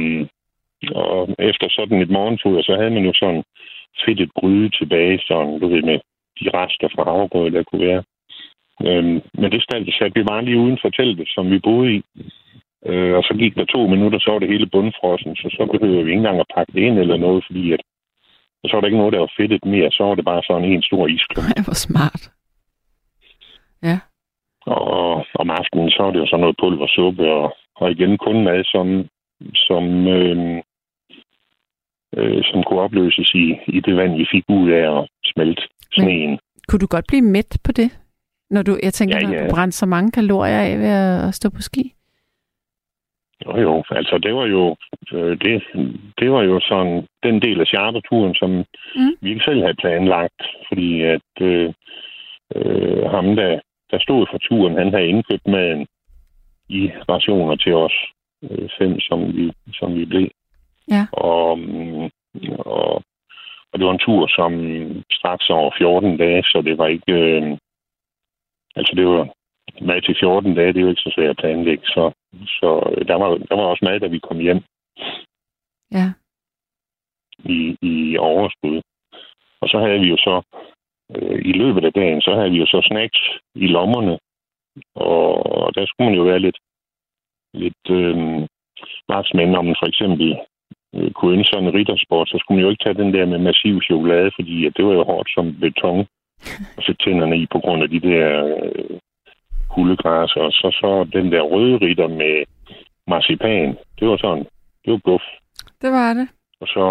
[0.93, 3.43] og efter sådan et morgenfod, så havde man jo sådan
[4.09, 5.99] et gryde tilbage, sådan, du ved, med
[6.41, 8.03] de rester fra havregrød, der kunne være.
[8.87, 9.65] Øhm, men det
[9.99, 12.03] satte vi bare lige uden for teltet, som vi boede i.
[12.87, 16.03] Øh, og så gik der to minutter, så var det hele bundfrossen, så så behøver
[16.03, 17.81] vi ikke engang at pakke det ind eller noget, fordi at,
[18.65, 19.91] så var der ikke noget, der var fedtet mere.
[19.91, 21.49] Så var det bare sådan en stor isklump.
[21.49, 22.34] Det var smart.
[23.85, 23.99] Ja.
[24.67, 28.65] Og om aftenen, så er det jo sådan noget pulversuppe, og, og igen kun mad,
[28.65, 28.87] som,
[29.55, 30.63] som øh,
[32.17, 36.31] øh, som kunne opløses i, i det vand, vi fik ud af at smelte sneen.
[36.31, 37.91] Men, kunne du godt blive mæt på det?
[38.51, 39.41] Når du, jeg tænker, ja, ja.
[39.41, 40.95] når du brændte så mange kalorier af ved
[41.29, 41.95] at stå på ski?
[43.47, 43.85] Jo, jo.
[43.91, 44.77] Altså, det var jo,
[45.13, 45.63] øh, det,
[46.19, 48.51] det var jo sådan den del af charterturen, som
[48.97, 49.17] mm.
[49.21, 51.73] vi ikke selv havde planlagt, fordi at øh,
[52.57, 53.61] øh, ham, der,
[53.95, 55.87] der stod for turen, han havde indkøbt maden
[56.69, 57.97] i rationer til os
[58.43, 60.29] øh, fem, som vi, som vi blev.
[60.95, 61.07] Ja.
[61.13, 61.51] Og,
[62.59, 62.95] og,
[63.71, 64.53] og det var en tur, som
[65.19, 67.13] straks over 14 dage, så det var ikke...
[67.13, 67.59] Øh,
[68.77, 69.29] altså, det var
[69.81, 72.13] mad til 14 dage, det er jo ikke så svært at planlægge, så,
[72.47, 72.69] så
[73.09, 74.63] der, var, der var også mad, da vi kom hjem.
[75.93, 76.09] Ja.
[77.45, 78.83] I, i overskud.
[79.61, 80.43] Og så havde vi jo så,
[81.17, 83.21] øh, i løbet af dagen, så havde vi jo så snacks
[83.55, 84.19] i lommerne,
[84.95, 86.59] og, og der skulle man jo være lidt,
[87.55, 88.17] lidt øh,
[89.13, 90.37] retsmænd, om for eksempel
[90.95, 93.39] øh, kunne ønske sådan en riddersport, så skulle man jo ikke tage den der med
[93.39, 96.07] massiv chokolade, fordi at det var jo hårdt som beton
[96.79, 98.99] at sætte tænderne i på grund af de der øh,
[99.75, 100.41] kuldegræsser.
[100.41, 102.45] Og så, så den der røde ritter med
[103.07, 104.45] marcipan, det var sådan,
[104.85, 105.23] det var guf.
[105.83, 106.29] Det var det.
[106.61, 106.83] Og så,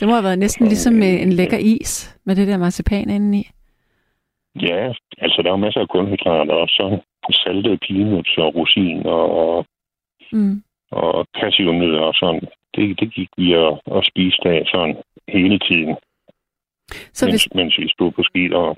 [0.00, 3.42] det må have været næsten ligesom med en lækker is med det der marcipan indeni.
[4.60, 7.00] Ja, altså der var masser af kulhydrater, og så
[7.32, 9.66] saltede peanuts og rosin og,
[10.32, 10.62] mm.
[10.90, 12.40] og cashewnødder og sådan
[12.74, 14.96] det, det gik vi og, og spiste af sådan
[15.28, 15.96] hele tiden.
[17.12, 18.76] så mens, hvis, mens vi stod på ski og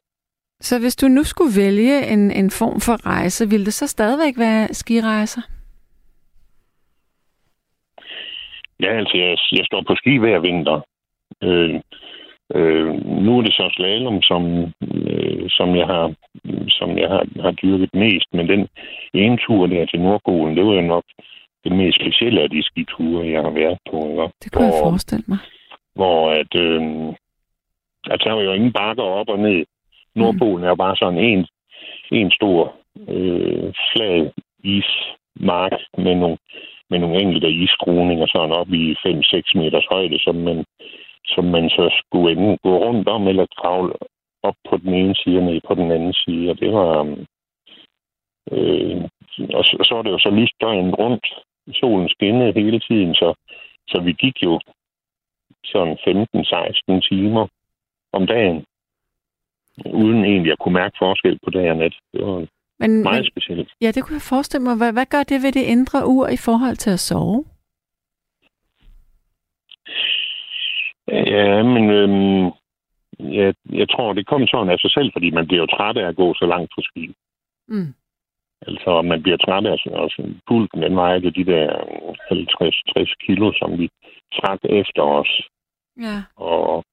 [0.61, 4.39] så hvis du nu skulle vælge en, en form for rejse, ville det så stadigvæk
[4.39, 5.43] være skirejser?
[8.81, 10.81] Ja, altså jeg, jeg står på ski hver vinter.
[11.43, 11.81] Øh,
[12.55, 14.43] øh, nu er det så slalom, som,
[14.83, 16.15] øh, som jeg, har,
[16.69, 18.69] som jeg har, har dyrket mest, men den
[19.15, 21.05] ene tur der til Nordpolen, det var jo nok
[21.65, 23.99] den mest specielle af de skiture, jeg har været på.
[24.11, 24.35] Ikke?
[24.43, 25.39] Det kan hvor, jeg forestille mig.
[25.95, 26.83] Hvor at, øh,
[28.13, 29.65] at der var jo ingen bakker op og ned.
[30.15, 31.47] Nordpolen er jo bare sådan en,
[32.13, 32.75] en stor
[33.09, 34.31] øh, flad
[34.65, 36.39] ismark med nogle,
[36.91, 40.65] med nogle enkelte iskroninger sådan op i 5-6 meters højde, som man,
[41.27, 43.93] som man så skulle enten gå rundt om eller kravle
[44.43, 46.51] op på den ene side og ned på den anden side.
[46.51, 47.17] Og det var...
[48.53, 49.03] Øh,
[49.55, 51.27] og, så, så var det jo så lyst døgnet rundt.
[51.73, 53.35] Solen skinnede hele tiden, så,
[53.89, 54.61] så vi gik jo
[55.65, 55.97] sådan
[56.97, 57.47] 15-16 timer
[58.13, 58.65] om dagen
[59.87, 61.95] uden egentlig at kunne mærke forskel på dag og nat.
[62.13, 62.47] Det var
[62.79, 63.69] men, meget men, specielt.
[63.81, 64.77] Ja, det kunne jeg forestille mig.
[64.77, 67.45] Hvad, hvad gør det ved det indre ur i forhold til at sove?
[71.11, 72.45] Ja, men øhm,
[73.19, 76.09] jeg, jeg tror, det kom sådan af sig selv, fordi man bliver jo træt af
[76.09, 77.15] at gå så langt på ski.
[77.69, 77.95] Mm.
[78.67, 81.69] Altså, man bliver træt af at pulten, den vejede de der
[82.33, 83.89] 50-60 kilo, som vi
[84.33, 85.49] trak efter os.
[86.01, 86.17] Ja.
[86.37, 86.85] Og,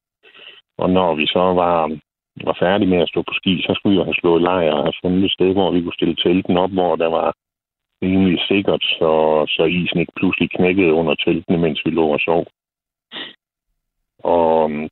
[0.77, 1.97] og når vi så var
[2.45, 4.83] var færdige med at stå på ski, så skulle vi jo have slået lejr og
[4.83, 7.33] have fundet et sted, hvor vi kunne stille telten op, hvor der var
[8.01, 9.11] rimelig sikkert, så,
[9.49, 12.45] så isen ikke pludselig knækkede under teltene, mens vi lå og sov.
[14.23, 14.89] Og um,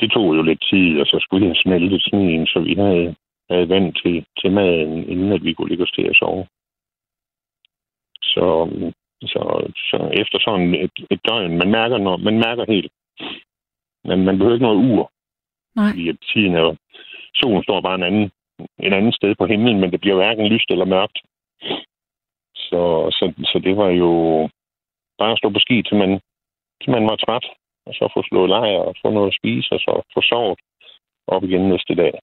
[0.00, 3.14] det tog jo lidt tid, og så skulle jeg smelte sneen, så vi havde,
[3.50, 6.46] havde vand til, til maden, inden at vi kunne ligge os til at sove.
[8.22, 12.92] Så, um, så, så efter sådan et, et døgn, man mærker, når, man mærker helt,
[14.04, 15.10] men man behøver ikke noget ur.
[15.76, 15.90] Nej.
[15.90, 16.76] Fordi at tiden er
[17.34, 18.30] solen står bare en anden,
[18.78, 21.18] en anden sted på himlen, men det bliver hverken lyst eller mørkt.
[22.54, 22.82] Så,
[23.18, 24.10] så, så det var jo
[25.18, 26.20] bare at stå på ski, til man,
[26.82, 27.46] til man var træt,
[27.86, 30.58] og så få slået lejr og få noget at spise, og så få sovet
[31.26, 32.14] op igen næste dag.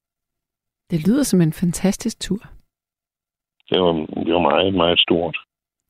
[0.91, 2.41] Det lyder som en fantastisk tur.
[3.69, 3.93] Det var,
[4.25, 5.37] det var meget, meget stort.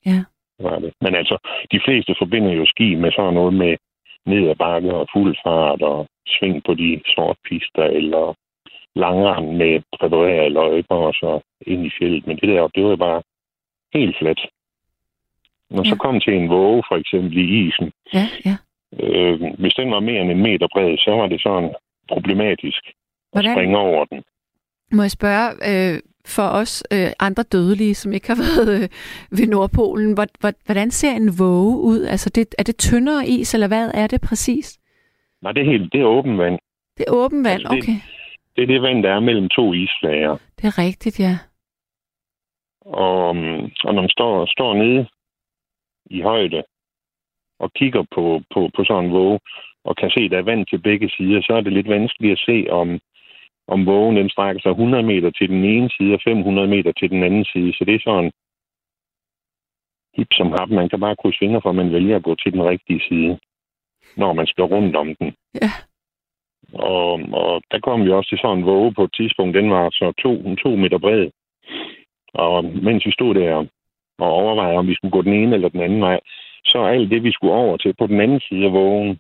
[0.06, 0.24] Ja.
[0.60, 0.94] Var det.
[1.02, 1.38] Men altså,
[1.72, 3.78] de fleste forbinder jo ski med sådan noget med
[4.26, 8.34] ned ad bakke og fuld fart og sving på de sorte pister, eller
[8.96, 12.28] langrand med præparerede løjper og så ind i fjellet.
[12.28, 13.22] Men det der, det var bare
[13.94, 14.42] helt fladt.
[15.70, 15.90] Når ja.
[15.90, 18.56] så kom til en våge, for eksempel i isen, ja, ja.
[19.00, 21.70] Øh, hvis den var mere end en meter bred, så var det sådan
[22.08, 22.84] problematisk
[23.32, 23.52] Hvordan?
[23.52, 24.24] at springe over den.
[24.92, 28.90] Må jeg spørge, øh, for os øh, andre dødelige, som ikke har været øh,
[29.38, 30.18] ved Nordpolen,
[30.66, 32.04] hvordan ser en våge ud?
[32.04, 34.80] Altså, det, er det tyndere is, eller hvad er det præcis?
[35.42, 36.60] Nej, det er helt, det er åben vand.
[36.98, 37.98] Det er åben vand, altså, det, okay.
[38.56, 40.38] Det er det vand, der er mellem to isflager.
[40.58, 41.38] Det er rigtigt, ja.
[42.82, 43.28] Og,
[43.84, 45.08] og når man står, står nede
[46.06, 46.64] i højde
[47.64, 49.40] og kigger på, på, på sådan en våge,
[49.88, 52.32] og kan se, at der er vand til begge sider, så er det lidt vanskeligt
[52.38, 53.00] at se, om,
[53.68, 57.10] om vågen den strækker sig 100 meter til den ene side og 500 meter til
[57.10, 57.74] den anden side.
[57.74, 58.32] Så det er sådan
[60.18, 62.54] hip som har Man kan bare krydse fingre for, at man vælger at gå til
[62.54, 63.40] den rigtige side,
[64.18, 65.36] når man skal rundt om den.
[65.62, 65.72] Ja.
[66.74, 69.56] Og, og der kom vi også til sådan en våge på et tidspunkt.
[69.56, 71.30] Den var så to, to meter bred.
[72.34, 73.56] Og mens vi stod der
[74.20, 76.20] og overvejede, om vi skulle gå den ene eller den anden vej,
[76.66, 79.20] så alt det, vi skulle over til på den anden side af vågen,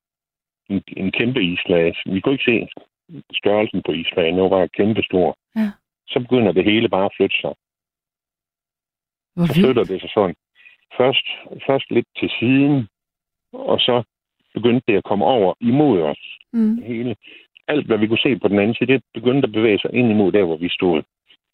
[0.69, 1.95] en, en kæmpe islag.
[2.05, 2.67] Vi kunne ikke se
[3.33, 4.37] størrelsen på islagen.
[4.37, 5.37] Den var kæmpe stor.
[5.55, 5.71] Ja.
[6.07, 7.53] Så begynder det hele bare at flytte sig.
[9.35, 10.35] Hvor så flytter det sig sådan.
[10.97, 11.25] Først,
[11.67, 12.87] først lidt til siden,
[13.53, 14.03] og så
[14.53, 16.37] begyndte det at komme over imod os.
[16.53, 16.81] Mm.
[16.83, 17.15] Hele.
[17.67, 20.11] Alt, hvad vi kunne se på den anden side, det begyndte at bevæge sig ind
[20.11, 21.03] imod der, hvor vi stod.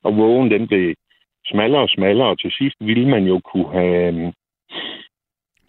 [0.03, 0.95] Og vågen, den blev
[1.45, 4.33] smallere og smallere, og til sidst ville man jo kunne have,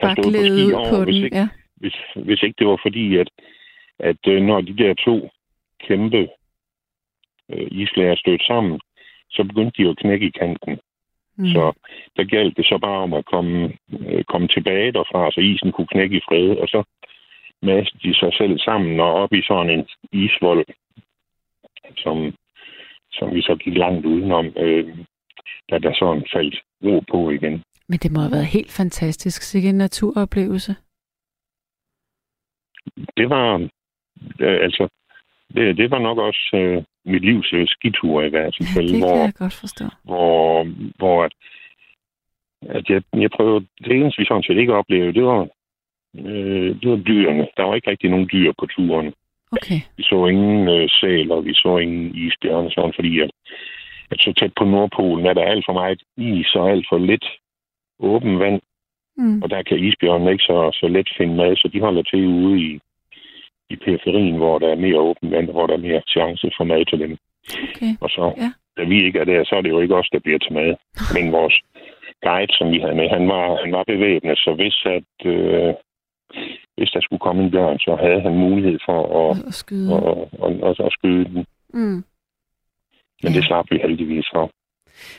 [0.02, 1.48] øhm, have stået på hvis, den, ikke, ja.
[1.76, 3.30] hvis, hvis ikke det var fordi, at,
[3.98, 5.30] at øh, når de der to
[5.86, 6.28] kæmpe
[7.52, 8.80] øh, islager stødt sammen,
[9.30, 10.78] så begyndte de jo at knække i kanten.
[11.36, 11.46] Mm.
[11.46, 11.72] Så
[12.16, 13.72] der galt det så bare om at komme,
[14.08, 16.82] øh, komme tilbage derfra, så isen kunne knække i fred, og så
[17.62, 20.64] maste de sig selv sammen og op i sådan en isvold,
[21.96, 22.34] som,
[23.12, 24.96] som vi så gik langt udenom, øh,
[25.70, 27.62] da der sådan faldt ro på igen.
[27.88, 30.74] Men det må have været helt fantastisk, sikkert en naturoplevelse.
[33.16, 33.68] Det var,
[34.40, 34.88] øh, altså,
[35.54, 38.90] det, det var nok også øh, mit livs øh, skitur i hvert fald.
[38.90, 39.84] Ja, det hvor, kan jeg godt forstå.
[40.04, 40.64] Hvor,
[40.98, 41.32] hvor at,
[42.62, 45.48] at jeg, jeg prøvede, det eneste vi sådan set ikke oplevede, det var,
[46.18, 47.48] øh, det var dyrene.
[47.56, 49.14] Der var ikke rigtig nogen dyr på turen.
[49.52, 49.80] Okay.
[49.96, 53.30] Vi så ingen øh, sæl, og vi så ingen isbjørne, sådan, fordi at,
[54.10, 57.24] at så tæt på Nordpolen er der alt for meget is og alt for lidt
[58.00, 58.60] åben vand,
[59.20, 59.42] Mm.
[59.42, 62.60] og der kan isbjørnene ikke så, så let finde mad, så de holder til ude
[62.60, 62.80] i,
[63.70, 66.84] i periferien, hvor der er mere åben vand, hvor der er mere chance for mad
[66.84, 67.16] til dem.
[67.68, 67.92] Okay.
[68.00, 68.50] Og så, Ja.
[68.76, 70.74] da vi ikke er der, så er det jo ikke os, der bliver til mad.
[71.14, 71.60] Men vores
[72.22, 75.74] guide, som vi havde med, han var, han var bevæbnet, så hvis, at, øh,
[76.76, 79.94] hvis der skulle komme en bjørn, så havde han mulighed for at, Og, og skyde.
[79.94, 81.46] at, at, at, at skyde den.
[81.74, 81.80] Mm.
[81.80, 82.04] Men
[83.24, 83.28] Ja.
[83.28, 84.50] det slap vi heldigvis for.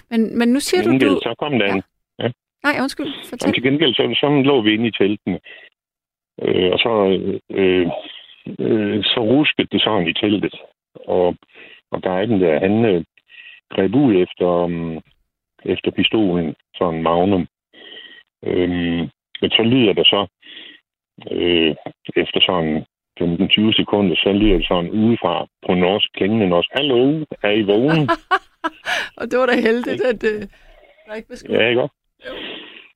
[0.09, 1.19] Men, men nu siger Til du, du...
[1.23, 1.83] så kom der en,
[2.63, 3.05] Nej, undskyld.
[3.05, 3.53] Men Fortæl.
[3.53, 5.39] til gengæld, så, så lå vi inde i teltene.
[6.41, 6.91] Øh, og så,
[7.49, 7.87] øh,
[8.59, 10.55] øh, så ruskede det sådan i teltet.
[10.95, 11.35] Og,
[11.91, 13.03] og guiden der, han øh,
[13.73, 15.01] greb ud efter, um,
[15.65, 17.47] efter pistolen, sådan magnum.
[18.45, 19.09] Øhm,
[19.41, 20.27] men så lyder der så,
[21.31, 21.75] øh,
[22.15, 22.85] efter sådan
[23.19, 26.69] 15-20 sekunder, så lyder det sådan udefra på norsk, klingende norsk.
[26.71, 28.09] Hallo, er I vågen?
[29.19, 30.41] Og det var da heldigt, at øh,
[31.07, 31.51] der ikke skudt.
[31.51, 31.98] Ja, ikke også?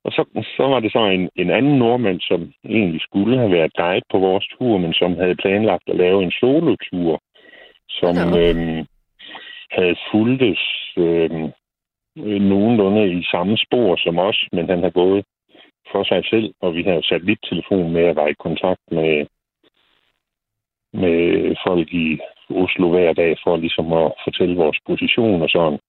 [0.03, 3.73] Og så, så var det så en, en anden nordmand, som egentlig skulle have været
[3.73, 7.21] guide på vores tur, men som havde planlagt at lave en solotur,
[7.89, 8.37] som op.
[8.39, 8.85] øhm,
[9.71, 10.61] havde fulgtes
[10.97, 11.51] øhm,
[12.17, 15.25] øh, nogenlunde i samme spor som os, men han havde gået
[15.91, 19.25] for sig selv, og vi havde satellittelefon med at være i kontakt med,
[20.93, 21.17] med
[21.67, 25.79] folk i Oslo hver dag, for ligesom at fortælle vores position og sådan.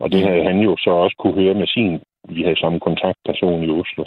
[0.00, 3.64] Og det havde han jo så også kunne høre med sin, vi havde samme kontaktperson
[3.64, 4.04] i Oslo.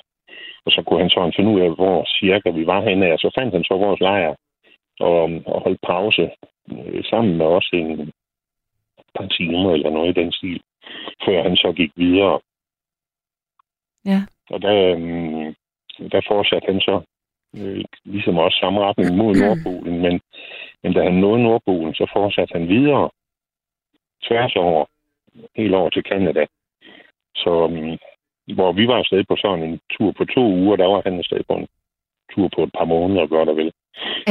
[0.65, 3.31] Og så kunne han sådan finde ud af, hvor cirka vi var henne, og så
[3.37, 4.35] fandt han så vores lejr
[4.99, 6.31] og, og holdt pause
[6.71, 8.11] øh, sammen med os en
[9.15, 10.61] par timer eller noget i den stil,
[11.25, 12.39] før han så gik videre.
[14.05, 14.21] Ja.
[14.49, 15.55] Og der, øhm,
[16.11, 17.01] der fortsatte han så
[17.57, 20.21] øh, ligesom også samme retning mod Nordpolen, men,
[20.83, 23.09] men da han nåede Nordpolen, så fortsatte han videre
[24.27, 24.85] tværs over,
[25.55, 26.45] helt over til Canada.
[27.43, 27.97] Så øhm,
[28.57, 31.41] hvor vi var afsted på sådan en tur på to uger, der var han afsted
[31.49, 31.67] på en
[32.33, 33.71] tur på et par måneder, godt og vel.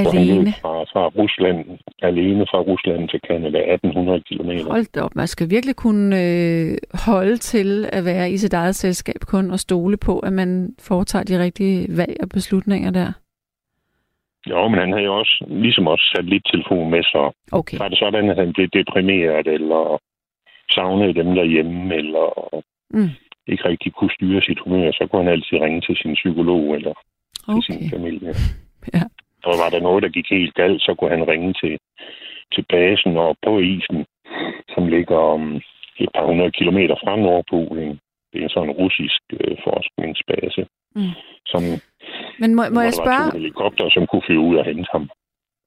[0.03, 0.53] Hvor han løb Alene.
[0.63, 4.71] fra, fra Rusland, alene fra Rusland til Canada, 1800 kilometer.
[4.71, 8.75] Hold da op, man skal virkelig kunne øh, holde til at være i sit eget
[8.75, 13.13] selskab kun og stole på, at man foretager de rigtige valg og beslutninger der.
[14.51, 17.79] Jo, men han havde jo også, ligesom også satellittelefon med, så Okay.
[17.79, 20.01] var det sådan, at han blev deprimeret, eller
[20.71, 22.27] savnede dem derhjemme, eller
[22.91, 23.11] Mm.
[23.47, 26.95] ikke rigtig kunne styre sit humør, så kunne han altid ringe til sin psykolog eller
[27.45, 27.63] til Okay.
[27.67, 28.35] sin familie.
[28.95, 29.03] Ja.
[29.49, 31.79] Og var der noget, der gik helt galt, så kunne han ringe til,
[32.55, 33.99] til basen og på isen,
[34.75, 35.43] som ligger om
[36.05, 38.01] et par hundrede kilometer fra Nordpolen.
[38.33, 41.03] Det er sådan en russisk øh, forskningsbase, Mm.
[41.47, 41.63] som
[42.41, 45.11] Men må, må jeg spørge, to helikopter, som kunne flyve ud og hente ham.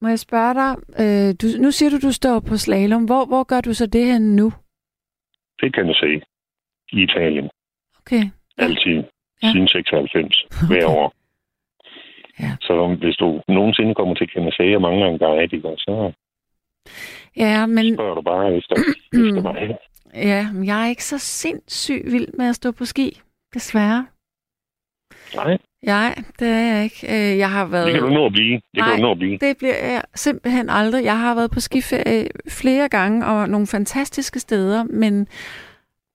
[0.02, 3.04] må jeg spørge dig, øh, du, nu siger du, du står på slalom.
[3.06, 4.48] Hvor, hvor gør du så det her nu?
[5.62, 6.12] Det kan jeg se
[6.92, 7.50] i Italien.
[8.02, 8.24] Okay.
[8.58, 9.04] Altid.
[9.44, 9.52] Ja.
[9.52, 10.46] Siden 96.
[10.70, 10.96] Hver Okay.
[10.96, 11.14] år.
[12.40, 12.52] Ja.
[12.62, 16.12] Så hvis du nogensinde kommer til Canada og mangler en guide, ikke, så
[17.38, 18.76] Ja, men spørger du bare efter,
[19.28, 19.78] efter mig.
[20.16, 23.22] ja, men jeg er ikke så sindssygt vild med at stå på ski,
[23.54, 24.08] desværre.
[25.36, 27.08] Nej, Nej, det er jeg ikke.
[27.32, 27.86] Øh, Jeg har været...
[27.86, 28.54] det kan du nå at blive.
[28.56, 28.88] Det Nej.
[28.90, 29.38] kan du nå at blive.
[29.38, 31.04] Det bliver jeg simpelthen aldrig.
[31.04, 35.28] Jeg har været på skiferie flere gange og nogle fantastiske steder, men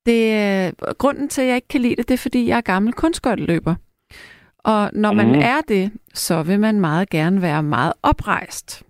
[0.07, 2.61] det er, grunden til, at jeg ikke kan lide det, det er, fordi jeg er
[2.61, 3.75] gammel kunstskøjteløber.
[4.59, 5.39] Og når man Mhm.
[5.41, 8.83] er det, så vil man meget gerne være meget oprejst.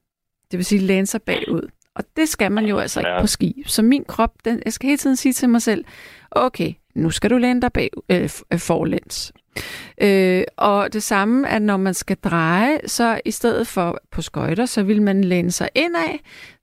[0.51, 1.69] Det vil sige læne sig bagud.
[1.97, 3.21] Og det skal man jo altså ikke Ja.
[3.21, 3.63] på ski.
[3.67, 5.85] Så min krop, den, jeg skal hele tiden sige til mig selv,
[6.31, 9.33] okay, nu skal du læne dig bag, øh, øh, forlæns.
[10.03, 14.67] Øh, og det samme, at når man skal dreje, så i stedet for på skøjter,
[14.67, 16.19] så vil man læne sig indad,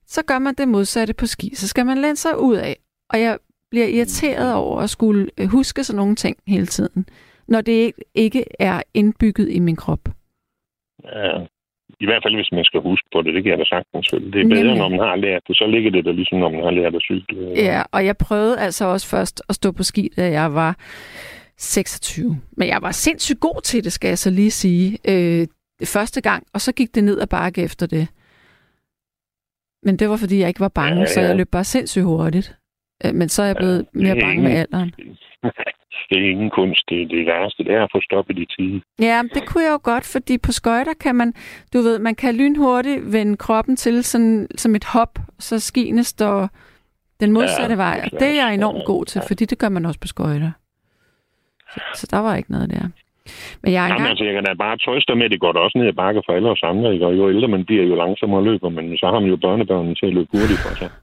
[0.06, 1.52] så gør man det modsatte på ski.
[1.54, 2.76] Så skal man læne sig ud af.
[3.10, 3.38] Og jeg
[3.72, 7.06] bliver irriteret over at skulle øh, huske sådan nogle ting hele tiden,
[7.48, 10.04] når det ikke- er indbygget i min krop.
[11.04, 11.32] Ja.
[12.00, 13.34] I hvert fald, hvis man skal huske på det.
[13.34, 14.06] Det kan jeg da sagtens.
[14.10, 14.74] Det er bedre, Nemlig.
[14.82, 15.56] når man har lært det.
[15.56, 17.52] Så ligger det der ligesom, når man har lært at cykle.
[17.56, 20.76] Ja, og jeg prøvede altså også først at stå på ski, da jeg var
[21.58, 22.40] 26.
[22.56, 25.46] Men jeg var sindssygt god til det, skal jeg så lige sige, øh,
[25.84, 28.08] første gang, og så gik det ned ad bakke efter det.
[29.82, 32.04] Men det var, fordi jeg ikke var bange, ja, Ja, så jeg løb bare sindssygt
[32.04, 32.56] hurtigt.
[33.04, 34.90] Øh, Men så er jeg blevet Ja, mere er bange med ingen- alderen.
[36.10, 36.84] det er ingen kunst.
[36.88, 38.80] Det, det værste, det er at få stoppet i tide.
[39.00, 41.34] Ja, det kunne jeg jo godt, fordi på skøjter kan man,
[41.72, 46.48] du ved, man kan lynhurtigt vende kroppen til sådan, som et hop, så skiene står
[47.20, 48.00] den modsatte Ja, vej.
[48.12, 50.50] Og det er jeg enormt god til, fordi det gør man også på skøjter.
[51.74, 52.88] Så, så der var ikke noget der.
[53.62, 54.10] Men jeg er Jamen, engang...
[54.10, 56.22] altså, jeg kan da bare trøste med, at det går da også ned ad bakke
[56.26, 56.92] for alle os andre.
[56.94, 57.06] Ikke?
[57.06, 60.06] Og jo ældre man bliver, jo langsommere løber men Så har man jo børnebørnene til
[60.06, 60.90] at løbe hurtigt for sig.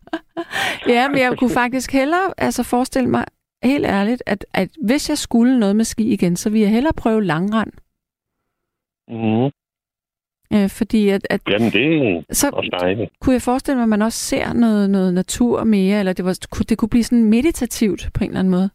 [0.96, 3.26] Ja, men jeg kunne faktisk hellere altså forestille mig,
[3.64, 6.94] helt ærligt, at, at hvis jeg skulle noget med ski igen, så ville jeg hellere
[6.98, 7.72] prøve langrand.
[9.08, 9.52] Mm.
[10.54, 12.48] Øh, fordi at, at Jamen, det så
[13.22, 16.64] kunne jeg forestille mig, at man også ser noget, noget natur mere, eller det, var,
[16.70, 18.70] det kunne blive sådan meditativt på en eller anden måde.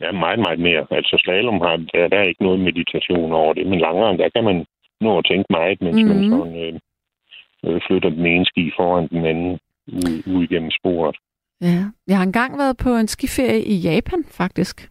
[0.00, 0.86] Ja, meget, meget mere.
[0.90, 4.44] Altså slalom har, der, der er ikke noget meditation over det, men langrend, der kan
[4.44, 4.66] man
[5.00, 6.08] nå at tænke meget, mens mm-hmm.
[6.14, 6.30] man Mhm.
[6.38, 11.16] sådan, øh, øh, flytter den ene ski foran den anden ud, ud igennem sporet.
[11.60, 11.84] Ja.
[12.08, 14.90] Jeg har engang været på en skiferie i Japan, faktisk.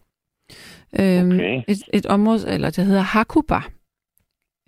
[1.00, 1.62] Øhm, Okay.
[1.68, 3.60] et, et område, eller det hedder Hakuba.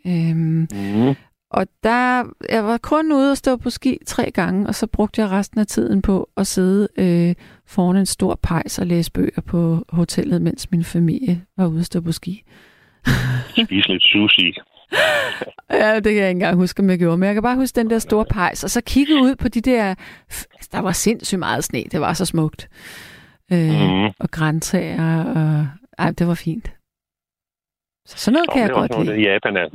[0.07, 1.15] Øhm, Mm.
[1.51, 5.21] Og der, jeg var kun ude og stå på ski tre gange, og så brugte
[5.21, 7.35] jeg resten af tiden på at sidde øh,
[7.67, 11.87] foran en stor pejs og læse bøger på hotellet, mens min familie var ude at
[11.87, 12.43] stå på ski.
[13.65, 14.53] Spise lidt sushi.
[15.71, 17.19] Ja, det kan jeg ikke engang huske, om jeg gjorde.
[17.19, 19.61] Men jeg kan bare huske den der store pejs, og så kigge ud på de
[19.61, 19.95] der...
[20.29, 21.85] altså, Der var sindssygt meget sne.
[21.93, 22.69] Det var så smukt.
[23.53, 24.05] Øh, Mm.
[24.05, 25.67] Og græntager, og...
[25.99, 26.73] Ej, det var fint.
[28.11, 29.17] Så sådan noget Og kan jeg det er godt lide.
[29.17, 29.67] det Japan er,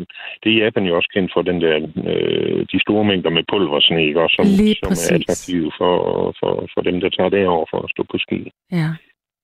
[0.43, 1.75] det er Japan jo også kendt for den der,
[2.11, 4.21] øh, de store mængder med pulversne, ikke?
[4.23, 5.11] Også, som, Lige som præcis.
[5.11, 5.93] er attraktive for,
[6.39, 8.39] for, for dem, der tager derover for at stå på ski.
[8.81, 8.89] Ja.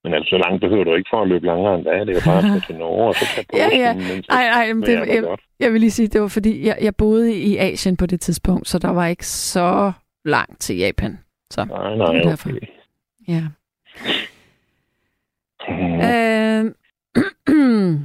[0.03, 2.21] Men altså, så langt behøver du ikke for at løbe langere der er det jo
[2.29, 3.93] bare at til Norge, og så tage på Ja, ja.
[3.93, 5.41] mens Ej, ej, men det, er jeg, godt.
[5.59, 8.67] jeg vil lige sige, det var fordi, jeg, jeg boede i Asien på det tidspunkt,
[8.67, 9.91] så der var ikke så
[10.25, 11.19] langt til Japan.
[11.51, 12.49] Så Nej, det nej, er derfor.
[12.49, 12.59] okay.
[13.27, 13.43] ja.
[15.69, 16.01] Mm.
[16.01, 16.71] Øh,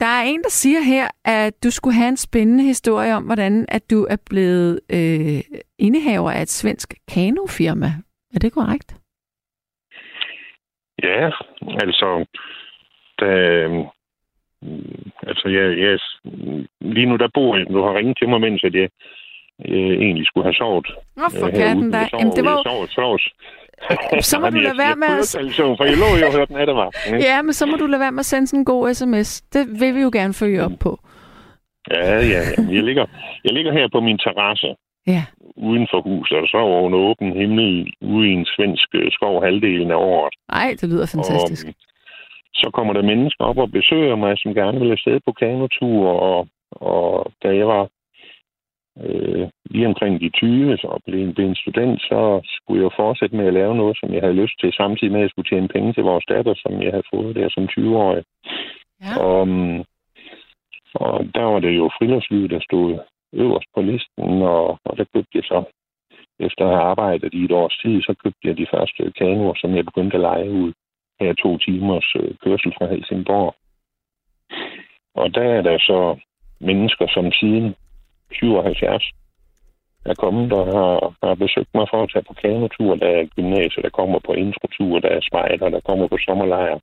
[0.00, 3.66] der er en, der siger her, at du skulle have en spændende historie om, hvordan
[3.68, 7.90] at du er blevet øh, indehaver af et svensk kanofirma.
[8.34, 8.94] Er det korrekt?
[11.02, 11.30] Ja,
[11.84, 12.26] altså,
[13.20, 13.28] da,
[13.68, 15.98] mm, altså jeg, jeg,
[16.80, 18.88] lige nu der bor jeg, du har ringet til mig, mens at jeg,
[19.58, 20.86] jeg egentlig skulle have sovet.
[21.16, 22.08] Nå, for øh, katten da.
[22.12, 22.62] Jamen, det var jo...
[22.62, 23.18] sover, sover.
[24.30, 25.34] Så må du lade være med jeg, at...
[25.34, 27.14] jeg, jeg, for jeg lå jo og hørte nattevagten.
[27.14, 27.26] ikke?
[27.28, 29.40] Ja, men så må du lade være med at sende sådan en god sms.
[29.40, 30.98] Det vil vi jo gerne følge op på.
[31.90, 32.62] Ja, ja, ja.
[32.76, 33.06] Jeg ligger,
[33.44, 34.74] jeg ligger her på min terrasse
[35.06, 35.22] Ja.
[35.56, 39.44] uden for huset, og så over en åben himmel ude i en svensk øh, skov
[39.44, 40.34] halvdelen af året.
[40.48, 41.66] Ej, det lyder fantastisk.
[41.66, 41.74] Og,
[42.54, 46.46] så kommer der mennesker op og besøger mig, som gerne vil afsted på kanotur, og,
[46.70, 47.88] og da jeg var
[49.04, 53.46] øh, lige omkring de 20, så blev, blev en student, så skulle jeg fortsætte med
[53.46, 55.92] at lave noget, som jeg havde lyst til, samtidig med at jeg skulle tjene penge
[55.92, 58.24] til vores datter, som jeg havde fået der som 20-årig.
[59.04, 59.12] Ja.
[59.24, 59.78] Og, mm,
[60.94, 62.98] og der var det jo friluftslivet, der stod
[63.32, 65.64] øverst på listen, og, og der købte jeg så,
[66.40, 69.76] efter at have arbejdet i et års tid, så købte jeg de første kanoer, som
[69.76, 70.72] jeg begyndte at lege ud
[71.20, 73.54] her to timers øh, kørsel fra Helsingborg.
[75.14, 76.18] Og der er der så
[76.60, 77.74] mennesker, som siden
[78.32, 79.10] 77
[80.04, 82.94] er kommet og har, har besøgt mig for at tage på kanotur.
[82.94, 86.78] Der er gymnasier, der kommer på introtur, der er spejder, der kommer på sommerlejr.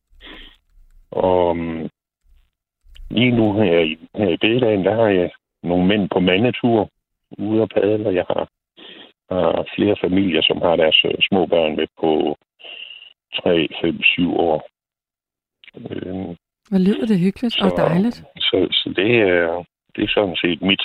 [1.11, 1.89] Og um,
[3.09, 5.31] lige nu her i, her i bededagen, der har jeg
[5.63, 6.89] nogle mænd på mandetur
[7.37, 8.49] ude og padle, og jeg har,
[9.31, 12.37] har flere familier, som har deres øh, små børn med på
[13.43, 14.69] 3, 5, 7 år.
[15.75, 16.35] Øhm,
[16.69, 18.15] Hvor lyder det hyggeligt og dejligt.
[18.37, 19.63] så, så det, er,
[19.95, 20.83] det er sådan set mit,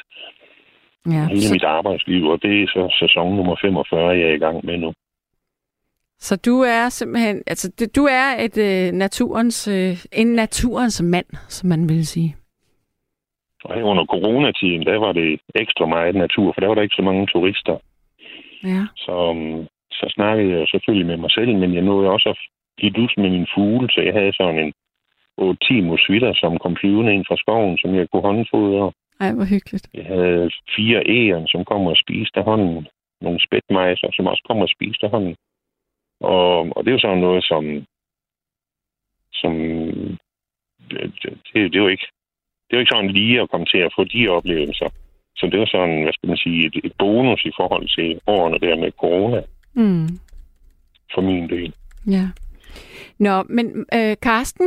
[1.06, 4.38] Ja, hele så, mit arbejdsliv, og det er så sæson nummer 45, jeg er i
[4.38, 4.92] gang med nu.
[6.18, 11.26] så du er simpelthen, altså det- du er et øh, naturens, øh, en naturens mand,
[11.48, 12.36] som man vil sige.
[13.64, 16.94] Og her under coronatiden, der var det ekstra meget natur, for der var der ikke
[17.00, 17.76] så mange turister.
[18.64, 18.82] Ja.
[18.96, 22.38] Så, um, så snakkede jeg selvfølgelig med mig selv, men jeg nåede også at
[22.80, 24.72] give dus med min fugle, så jeg havde sådan en
[25.40, 28.92] 8-10 musvitter, som kom flyvende ind fra skoven, som jeg kunne håndfodre.
[29.22, 29.86] Ej, hvor hyggeligt.
[29.94, 32.86] Jeg havde fire æren, som kom og spiste af hånden.
[33.20, 35.34] Nogle spætmejser, som også kom og spiste af hånden.
[36.20, 37.62] Og, og det er jo sådan noget, som...
[39.32, 39.52] som
[40.90, 41.12] det,
[41.54, 42.06] det, er jo ikke,
[42.66, 44.88] det er jo ikke sådan lige at komme til at få de oplevelser.
[45.36, 48.58] Så det var sådan, hvad skal man sige, et, et bonus i forhold til årene
[48.58, 49.42] der med corona,
[49.74, 50.08] Mm.
[51.14, 51.74] for min del.
[52.06, 52.26] Ja.
[53.18, 54.66] Nå, men øh, Karsten,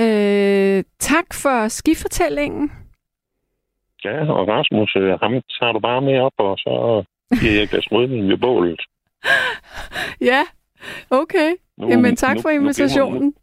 [0.00, 2.72] øh, tak for skifortællingen.
[4.04, 7.04] Ja, og Rasmus, øh, ham tager du bare med op, og så
[7.40, 8.80] giver jeg et glas rødvin ved bålet.
[10.20, 10.42] Ja,
[11.10, 11.50] okay.
[11.76, 13.34] Nu, Jamen tak nu- for nu invitationen.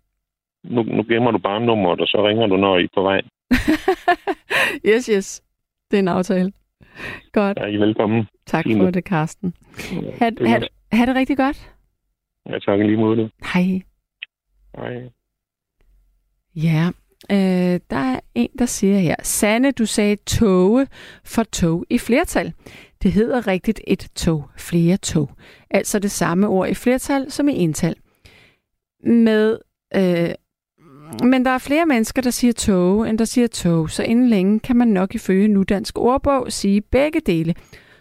[0.63, 3.21] Nu, nu gemmer du bare nummeret, og så ringer du, når I er på vej.
[4.89, 5.41] yes, yes.
[5.91, 6.51] Det er en aftale.
[7.31, 7.57] Godt.
[7.59, 8.27] Ja, I er velkommen.
[8.45, 8.81] Tak fint.
[8.81, 9.53] for det, Karsten.
[10.19, 10.69] Ha, det er ha, godt.
[10.91, 11.71] ha det rigtig godt.
[12.45, 13.31] Jeg takker lige mod det.
[13.53, 13.81] Hej.
[14.77, 15.09] Hej.
[16.55, 16.89] Ja,
[17.31, 20.87] Øh, der er en, der siger her, Sanne, du sagde toge
[21.23, 22.53] for tog i flertal.
[23.03, 25.29] Det hedder rigtigt et tog, flere tog.
[25.69, 27.95] Altså det samme ord i flertal som i ental.
[29.03, 29.57] Med,
[29.95, 30.29] øh,
[31.23, 34.59] men der er flere mennesker, der siger toge, end der siger tog, så inden længe
[34.59, 37.55] kan man nok ifølge Nudansk Ordbog sige begge dele.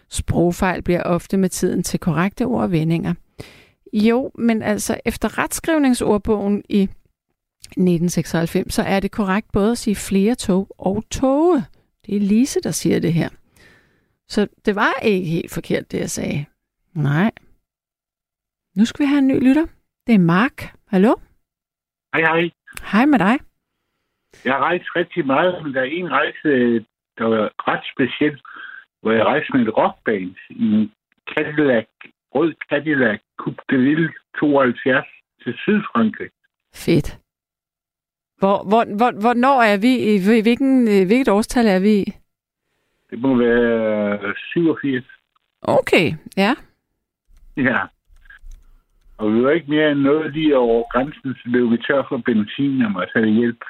[0.09, 3.13] Sprogfejl bliver ofte med tiden til korrekte ord og vendinger.
[3.93, 6.89] Jo, men altså efter retskrivningsordbogen i
[7.71, 11.65] 1996, så er det korrekt både at sige flere tog og toge.
[12.05, 13.29] Det er Lise, der siger det her.
[14.27, 16.45] Så det var ikke helt forkert, det jeg sagde.
[16.93, 17.31] Nej.
[18.75, 19.65] Nu skal vi have en ny lytter.
[20.07, 20.75] Det er Mark.
[20.87, 21.15] Hallo?
[22.13, 22.49] Hej, hej.
[22.91, 23.39] Hej med dig.
[24.45, 26.49] Jeg har rejst rigtig meget, men der er en rejse,
[27.17, 28.41] der var ret speciel,
[29.01, 30.91] hvor jeg rejste med et rockband i en
[31.33, 31.87] Cadillac,
[32.35, 35.07] rød Cadillac Coupe de Ville 72
[35.43, 36.29] til Sydfrankrig.
[36.75, 37.24] Fedt.
[38.37, 40.15] Hvor, hvor, hvor, hvornår er vi?
[40.15, 42.05] I hvilken, øh, hvilket årstal er vi i?
[43.09, 45.03] Det må være 87.
[45.61, 46.55] Okay, ja.
[47.57, 47.79] Ja.
[49.17, 52.17] Og vi var ikke mere end noget lige over grænsen, så blev vi tør for
[52.17, 53.63] benzin og måtte have hjælp.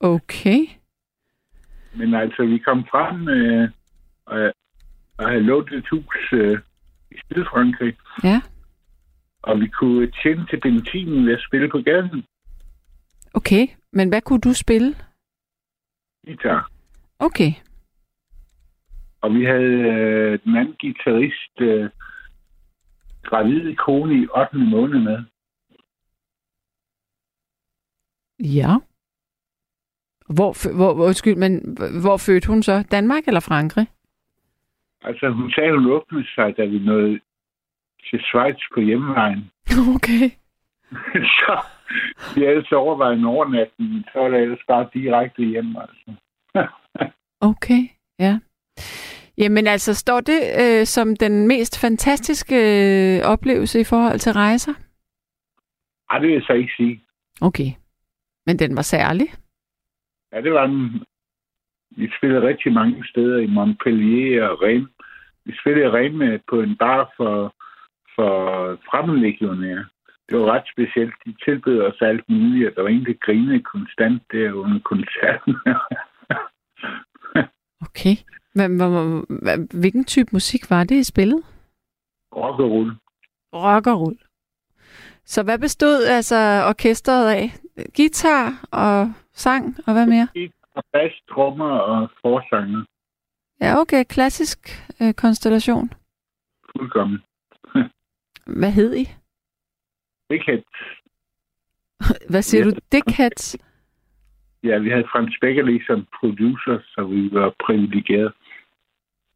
[0.00, 0.60] okay.
[1.98, 3.68] Men altså, vi kom frem øh,
[4.26, 4.52] og,
[5.18, 6.58] og havde lånt et hus øh,
[7.10, 7.96] i Sydfrankrig.
[8.24, 8.40] Ja.
[9.42, 12.24] Og vi kunne tjene til benzinen ved at spille på gaden.
[13.34, 14.94] Okay, men hvad kunne du spille?
[16.26, 16.70] Guitar.
[17.18, 17.52] Okay.
[19.20, 21.90] Og vi havde øh, den anden guitarist, øh,
[23.22, 24.58] gravide kone i 8.
[24.58, 25.18] måned med.
[28.38, 28.72] Ja.
[30.28, 32.84] Hvor, hvor, hvor, undskyld, men hvor fødte hun så?
[32.90, 33.86] Danmark eller Frankrig?
[35.02, 37.20] Altså, hun sagde, hun åbnede sig, da vi nåede
[38.10, 39.50] til Schweiz på hjemmevejen.
[39.96, 40.30] Okay.
[41.40, 41.54] så
[42.34, 46.08] vi havde så overvejet en overnatning, så var det ellers bare direkte hjem, altså.
[47.50, 47.82] okay,
[48.18, 48.38] ja.
[49.38, 54.72] Jamen altså, står det øh, som den mest fantastiske øh, oplevelse i forhold til rejser?
[56.08, 57.02] Nej, det vil jeg så ikke sige.
[57.40, 57.70] Okay.
[58.46, 59.28] Men den var særlig?
[60.32, 61.04] Ja, det var den.
[61.96, 64.88] Vi spillede rigtig mange steder i Montpellier og Rennes.
[65.44, 67.54] Vi spillede i Rennes på en bar for,
[68.14, 68.32] for
[68.90, 69.86] fremmedlegionære.
[70.28, 71.14] Det var ret specielt.
[71.24, 75.54] De tilbød os alt muligt, og der var ingen, der grinede konstant der under koncerten.
[77.86, 78.16] okay.
[79.80, 81.42] Hvilken type musik var det, I spillede?
[82.36, 82.92] Rock og roll.
[83.54, 84.18] Rock og roll.
[85.24, 87.50] Så hvad bestod altså orkestret af?
[87.94, 90.28] Gitar og sang, og hvad mere?
[90.34, 92.84] Gitar, bass, trommer og forsanger.
[93.60, 94.04] Ja, okay.
[94.04, 94.58] Klassisk
[95.02, 95.90] øh, konstellation.
[96.72, 97.18] Fuldkommen.
[98.60, 99.08] hvad hed I?
[100.32, 100.64] Dickheads.
[102.30, 102.70] hvad siger ja.
[102.70, 102.76] du?
[102.92, 103.56] Dickheads?
[104.64, 108.32] Ja, vi havde Frans Beckerli som producer, så vi var privilegerede.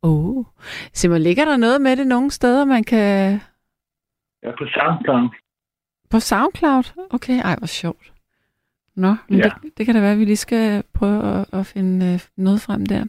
[0.02, 0.44] Oh.
[0.92, 3.40] Simon, ligger der noget med det nogle steder, man kan...
[4.42, 5.28] Ja, på SoundCloud.
[6.10, 7.06] På SoundCloud?
[7.10, 8.12] Okay, ej, hvor sjovt.
[8.94, 9.44] Nå, men ja.
[9.44, 12.60] det, det kan da være, at vi lige skal prøve at, at finde øh, noget
[12.60, 13.04] frem der.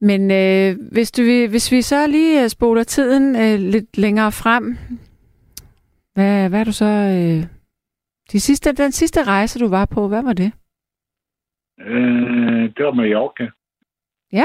[0.00, 4.78] Men øh, hvis, du, hvis vi så lige øh, spoler tiden øh, lidt længere frem,
[6.14, 6.84] hvad, hvad er du så...
[6.84, 7.46] Øh,
[8.32, 10.52] de sidste, den sidste rejse, du var på, hvad var det?
[11.80, 13.50] Øh, det var Mallorca.
[14.32, 14.44] Ja?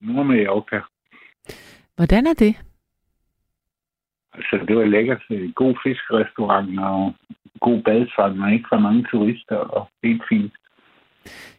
[0.00, 0.80] Nord-Mallorca.
[1.96, 2.56] Hvordan er det?
[4.32, 5.22] Altså, det var lækkert.
[5.54, 7.14] God fiskerestaurant og
[7.60, 10.52] god badefang og ikke for mange turister og helt fint.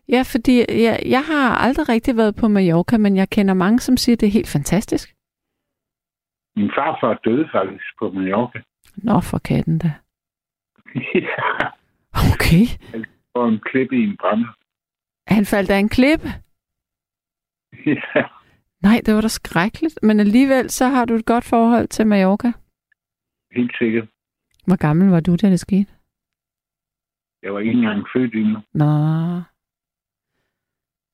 [0.10, 3.98] Ja, fordi jeg, jeg har aldrig rigtig været på Mallorca, men jeg kender mange, som
[3.98, 5.17] siger, at det er helt fantastisk.
[6.58, 8.60] Min farfar døde faktisk på Mallorca.
[9.08, 9.92] Nå, for katten da.
[11.30, 11.68] ja.
[12.34, 12.64] Okay.
[12.92, 13.06] Han
[13.36, 14.52] var en klippe i en brænder.
[15.36, 16.30] Han faldt af en klippe?
[17.86, 18.22] ja.
[18.82, 20.00] Nej, det var da skrækkeligt.
[20.04, 22.52] Men alligevel, så har du et godt forhold til Mallorca.
[23.52, 24.08] Helt sikkert.
[24.68, 25.92] Hvor gammel var du, da det skete?
[27.44, 28.60] Jeg var ikke engang født endnu.
[28.74, 28.92] Nå.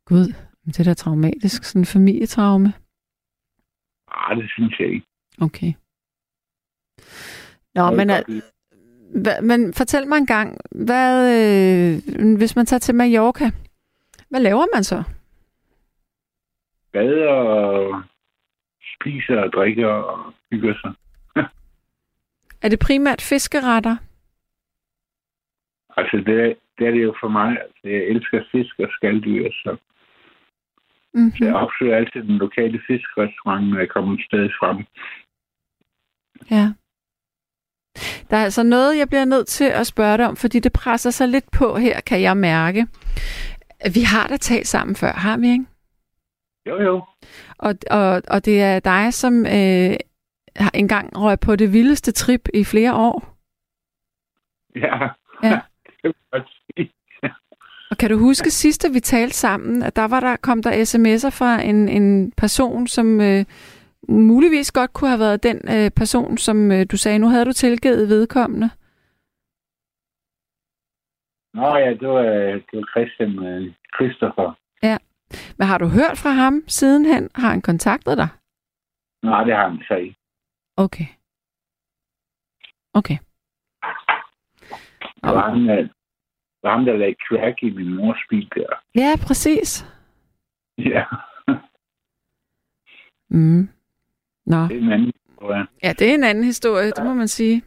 [0.05, 0.27] Gud,
[0.65, 1.63] det er da traumatisk.
[1.63, 2.69] Sådan en familietraume.
[4.09, 5.07] Nej, ah, det synes jeg ikke.
[5.41, 5.73] Okay.
[7.75, 8.41] Nå, men, al-
[9.21, 13.51] hva, men fortæl mig en gang, hvad, øh, hvis man tager til Mallorca,
[14.29, 15.03] hvad laver man så?
[16.93, 18.01] Bader og
[18.95, 20.93] spiser og drikker og hygger sig.
[22.63, 23.95] er det primært fiskeretter?
[25.97, 27.49] Altså, det er, det er det jo for mig.
[27.61, 29.77] Altså, jeg elsker fisk og skalddyr, så
[31.15, 31.31] Mm-hmm.
[31.37, 34.77] Så jeg opsøger altid den lokale fiskrestaurant, når jeg kommer et sted frem.
[36.51, 36.71] Ja.
[38.29, 41.09] Der er altså noget, jeg bliver nødt til at spørge dig om, fordi det presser
[41.09, 42.87] sig lidt på her, kan jeg mærke.
[43.93, 45.65] Vi har da talt sammen før, har vi ikke?
[46.65, 47.03] Jo, jo.
[47.57, 49.95] Og, og, og det er dig, som øh,
[50.55, 53.35] har engang røg på det vildeste trip i flere år.
[54.75, 55.09] Ja.
[55.43, 55.59] Ja.
[56.03, 56.91] Det.
[57.91, 61.29] Og kan du huske sidste, vi talte sammen, at der var der kom der sms'er
[61.29, 63.45] fra en, en person, som øh,
[64.09, 67.53] muligvis godt kunne have været den øh, person, som øh, du sagde, nu havde du
[67.53, 68.69] tilgivet vedkommende.
[71.53, 72.23] Nå ja, det var,
[72.67, 74.59] det var Christian øh, Christopher.
[75.57, 77.29] Men har du hørt fra ham sidenhen?
[77.35, 78.27] Har han kontaktet dig?
[79.23, 80.15] Nej, det har han så ikke.
[80.77, 81.05] Okay.
[82.93, 83.17] Okay.
[85.23, 85.89] Det var ham, der, det
[86.63, 88.81] var ham, der lagde crack i min mors bil der.
[88.95, 89.85] Ja, præcis.
[90.77, 91.05] Ja,
[93.29, 93.69] Mm.
[94.45, 94.61] Nå.
[94.67, 95.67] det er en anden historie.
[95.83, 97.63] Ja, det er en anden historie, det må man sige.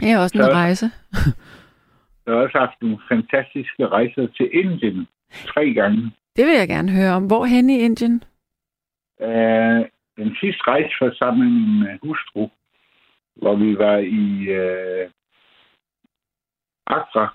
[0.00, 0.90] Det er også en Så- rejse.
[2.26, 5.06] Jeg har også haft nogle fantastiske rejser til Indien.
[5.46, 6.10] Tre gange.
[6.36, 7.26] Det vil jeg gerne høre om.
[7.26, 8.22] Hvor hen i Indien?
[9.20, 9.80] Uh,
[10.20, 12.48] den sidste rejse var sammen med min øh, hustru,
[13.36, 14.26] hvor vi var i
[14.60, 15.10] uh,
[16.86, 17.34] Accra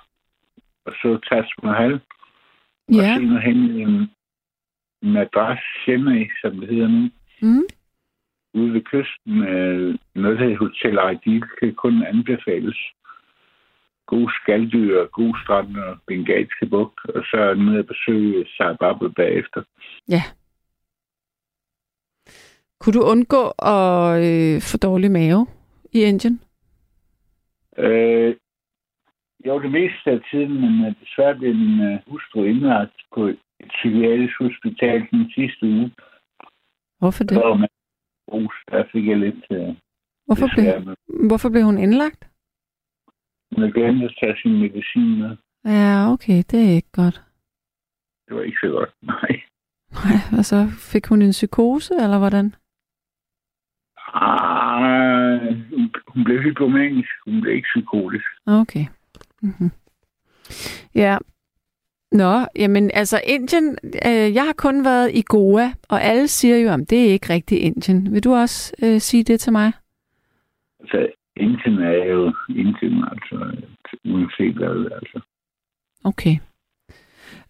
[0.85, 1.93] og så Taj Mahal.
[1.93, 3.15] Og Ja.
[3.17, 4.11] senere hen i en
[5.13, 7.09] madras Chennai, som det hedder nu,
[7.41, 7.63] Mm.
[8.55, 9.33] Ude ved kysten.
[9.39, 12.77] Uh, noget, der Hotel Aidil, kan kun anbefales.
[14.05, 19.61] God skalddyr, god strand og bengalske bugt, og så ned og besøge Sarababel bagefter.
[20.09, 20.21] Ja.
[22.79, 23.43] Kunne du undgå
[23.75, 25.47] at øh, få dårlig mave
[25.93, 26.39] i Indien?
[27.77, 28.35] Øh,
[29.45, 33.39] jo, det meste af tiden, men øh, desværre blev min øh, hustru indlagt på et
[33.69, 35.91] psykiatrisk hospital den sidste uge.
[36.99, 37.37] Hvorfor det?
[37.37, 37.69] Var man
[38.33, 39.75] rus, der fik jeg lidt øh,
[40.25, 40.95] Hvorfor blev,
[41.27, 42.27] hvorfor blev hun indlagt?
[43.51, 45.37] Hun havde glemt at tage sin medicin med.
[45.65, 47.21] Ja, okay, det er ikke godt.
[48.27, 49.31] Det var ikke så godt, nej.
[49.91, 52.55] Nej, og så fik hun en psykose, eller hvordan?
[54.13, 58.25] Ah, hun- hun blev hypomanisk, hun blev ikke psykotisk.
[58.45, 58.85] Okay.
[59.41, 59.71] Mm-hmm.
[60.95, 61.17] Ja.
[62.15, 66.69] Nå, jamen altså Indien, øh, jeg har kun været i Goa, og alle siger jo,
[66.69, 68.13] at det er ikke rigtig Indien.
[68.13, 69.71] Vil du også øh, sige det til mig?
[70.79, 73.35] Altså, Indien er jo Indien, altså,
[74.05, 75.19] uanset hvad, altså.
[76.03, 76.35] Okay.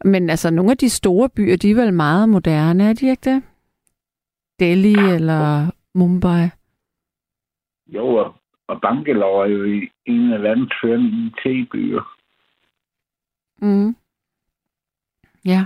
[0.05, 3.30] Men altså, nogle af de store byer, de er vel meget moderne, er de ikke
[3.32, 3.43] det?
[4.59, 6.49] Delhi eller Mumbai?
[7.88, 8.34] Jo,
[8.68, 12.16] og, Bangalore er jo en af verdens førende IT-byer.
[13.61, 13.95] Mm.
[15.46, 15.66] Ja.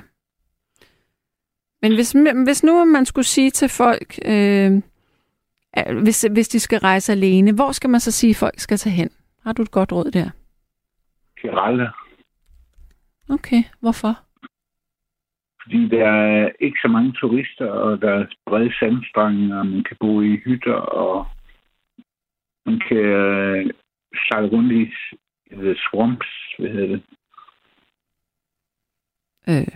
[1.81, 2.15] Men hvis,
[2.45, 4.71] hvis nu man skulle sige til folk, øh,
[6.03, 8.95] hvis, hvis de skal rejse alene, hvor skal man så sige, at folk skal tage
[8.95, 9.09] hen?
[9.43, 10.29] Har du et godt råd der?
[11.41, 11.89] Kerala.
[13.29, 14.19] Okay, hvorfor?
[15.63, 19.97] Fordi der er ikke så mange turister, og der er brede sandstrande, og man kan
[19.99, 21.27] bo i hytter, og
[22.65, 23.69] man kan øh,
[24.27, 24.83] sejle rundt i
[25.51, 26.27] the swamps,
[26.59, 27.03] hvad hedder det.
[29.49, 29.67] Øh,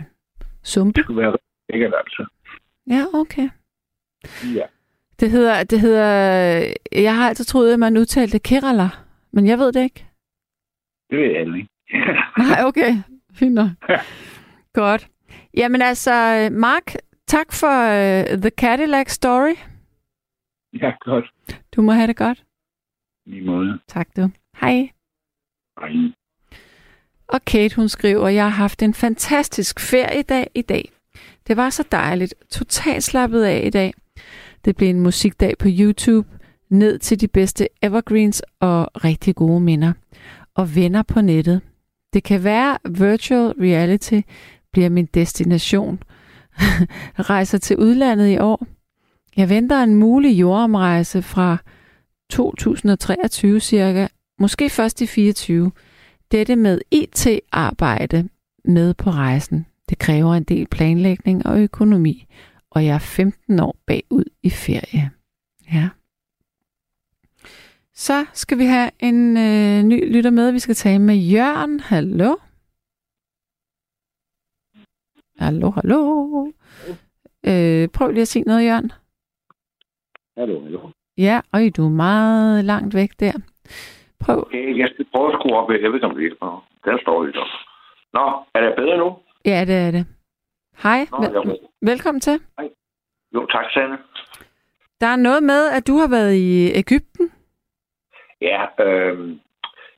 [0.62, 0.92] sumpe?
[0.96, 1.36] Det skulle være
[1.68, 2.26] lækkert, altså.
[2.86, 3.48] Ja, okay.
[4.54, 4.66] Ja.
[5.20, 6.06] Det hedder, det hedder,
[6.92, 8.88] jeg har altid troet, at man udtalte Kerala,
[9.32, 10.06] men jeg ved det ikke.
[11.10, 11.68] Det ved jeg ikke.
[12.42, 12.92] Nej, okay.
[13.34, 13.70] Fint nok.
[14.72, 15.08] Godt.
[15.56, 16.10] Jamen altså,
[16.52, 16.94] Mark,
[17.26, 19.54] tak for uh, The Cadillac Story.
[20.72, 21.24] ja, godt.
[21.76, 22.44] Du må have det godt.
[23.26, 23.78] I måde.
[23.88, 24.30] Tak du.
[24.60, 24.90] Hej.
[25.76, 25.90] Ej.
[27.28, 30.90] Og Kate, hun skriver, jeg har haft en fantastisk feriedag i dag.
[31.46, 32.34] Det var så dejligt.
[32.50, 33.94] Totalt slappet af i dag.
[34.64, 36.28] Det blev en musikdag på YouTube.
[36.70, 39.92] Ned til de bedste evergreens og rigtig gode minder.
[40.54, 41.60] Og venner på nettet.
[42.12, 44.20] Det kan være virtual reality
[44.72, 46.02] bliver min destination.
[47.30, 48.66] Rejser til udlandet i år.
[49.36, 51.56] Jeg venter en mulig jordomrejse fra
[52.30, 54.06] 2023 cirka.
[54.38, 55.72] Måske først i 24
[56.34, 58.28] dette med IT-arbejde
[58.64, 59.66] med på rejsen.
[59.88, 62.26] Det kræver en del planlægning og økonomi,
[62.70, 65.10] og jeg er 15 år bagud i ferie.
[65.72, 65.88] Ja.
[67.94, 70.52] Så skal vi have en øh, ny lytter med.
[70.52, 71.80] Vi skal tale med Jørgen.
[71.80, 72.36] Hallo?
[75.38, 76.52] Hallo, hallo.
[77.46, 78.92] Øh, prøv lige at sige noget, Jørgen.
[80.38, 80.90] Hallo, hallo.
[81.18, 83.32] Ja, og du er meget langt væk der.
[84.24, 84.38] Prøv.
[84.38, 85.70] Okay, jeg skal prøve at skrue op.
[85.70, 86.66] Jeg ved ikke, om det virker.
[86.84, 87.46] Der står lidt op.
[88.12, 89.08] Nå, er det bedre nu?
[89.44, 90.06] Ja, det er det.
[90.82, 92.40] Hej, Nå, vel- velkommen til.
[93.34, 93.98] Jo, tak, Sanne.
[95.00, 97.32] Der er noget med, at du har været i Ægypten.
[98.40, 99.18] Ja, øh,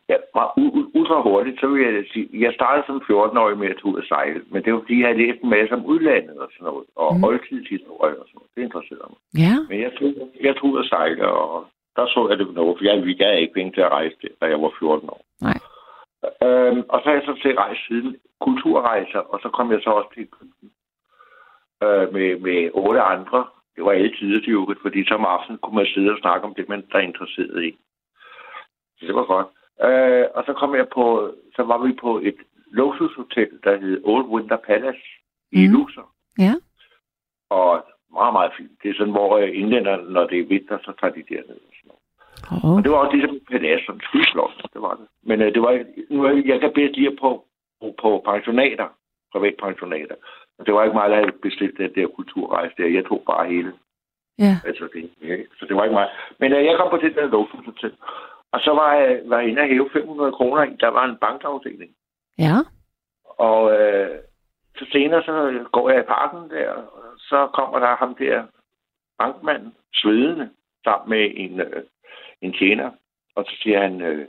[0.09, 3.68] ja meget u- u- ultra hurtigt, så vil jeg sige, jeg startede som 14-årig med
[3.68, 5.85] at tage ud og sejle, men det var fordi, jeg havde læst en masse om
[5.87, 7.24] udlandet og sådan noget, og mm.
[7.24, 8.51] oldtidshistorie og sådan noget.
[8.57, 9.20] Det interesserede mig.
[9.45, 9.55] Ja.
[9.70, 10.09] Men jeg tog,
[10.47, 11.66] jeg tog ud og sejle, og
[11.97, 14.32] der så jeg det noget, for jeg, vi gav ikke penge til at rejse det,
[14.40, 15.22] da jeg var 14 år.
[15.40, 15.59] Nej.
[16.44, 19.90] Øhm, og så har jeg så til rejse siden kulturrejser, og så kom jeg så
[19.90, 20.70] også til Egypten
[21.84, 23.47] øh, med, med otte andre.
[23.76, 26.47] Det var alle tider til uget, fordi så om aftenen kunne man sidde og snakke
[26.47, 27.78] om det, man der er interesseret i.
[28.97, 29.49] Så det var godt.
[29.86, 32.36] Øh, og så kom jeg på, så var vi på et
[32.72, 35.07] luksushotel, der hed Old Winter Palace
[35.53, 35.72] i mm.
[35.72, 36.09] Luxor.
[36.38, 36.55] Ja.
[37.51, 38.82] Og meget, meget fint.
[38.82, 41.61] Det er sådan, hvor øh, englænderne, når det er vinter, så tager de derned.
[42.53, 42.76] Oh.
[42.76, 45.07] Og det var også ligesom en palads, som skidslot, det var det.
[45.22, 45.72] Men øh, det var,
[46.11, 46.18] nu,
[46.53, 47.45] jeg kan bedst lide på,
[47.80, 48.89] på, på pensionater,
[49.32, 50.16] privatpensionater.
[50.59, 52.89] Og det var ikke mig, der havde bestilt den der kulturrejse der.
[52.89, 53.72] Jeg tog bare hele.
[54.39, 54.55] Ja.
[54.68, 56.09] Altså det, ja, så det var ikke mig.
[56.41, 57.95] Men øh, jeg kom på det der luksushotel.
[58.53, 60.76] Og så var jeg, var inde og hæve 500 kroner i.
[60.80, 61.93] Der var en bankafdeling.
[62.39, 62.57] Ja.
[63.39, 64.18] Og øh,
[64.78, 68.43] så senere så går jeg i parken der, og så kommer der ham der
[69.18, 70.51] bankmanden, svedende,
[70.84, 71.82] sammen med en, øh,
[72.43, 72.91] en tjener.
[73.37, 74.26] Og så siger han, øh,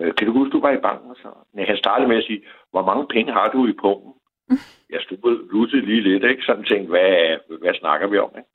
[0.00, 1.14] øh, kan du huske, du var i banken?
[1.14, 4.14] Så Nej, han startede med at sige, hvor mange penge har du i pungen?
[4.94, 6.42] Jeg stod lussede lige lidt, ikke?
[6.42, 8.50] Sådan tænkte, hvad, hvad snakker vi om, ikke?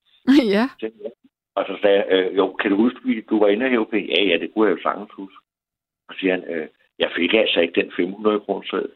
[0.55, 0.65] ja.
[0.79, 1.11] Tænkte.
[1.55, 4.13] Og så sagde jeg, øh, jo, kan du huske, du var inde og hæve penge?
[4.15, 5.37] Ja, ja, det kunne jeg jo sagtens huske.
[6.07, 6.67] Og så siger han, øh,
[6.99, 8.89] jeg fik altså ikke den 500 kroner sæd.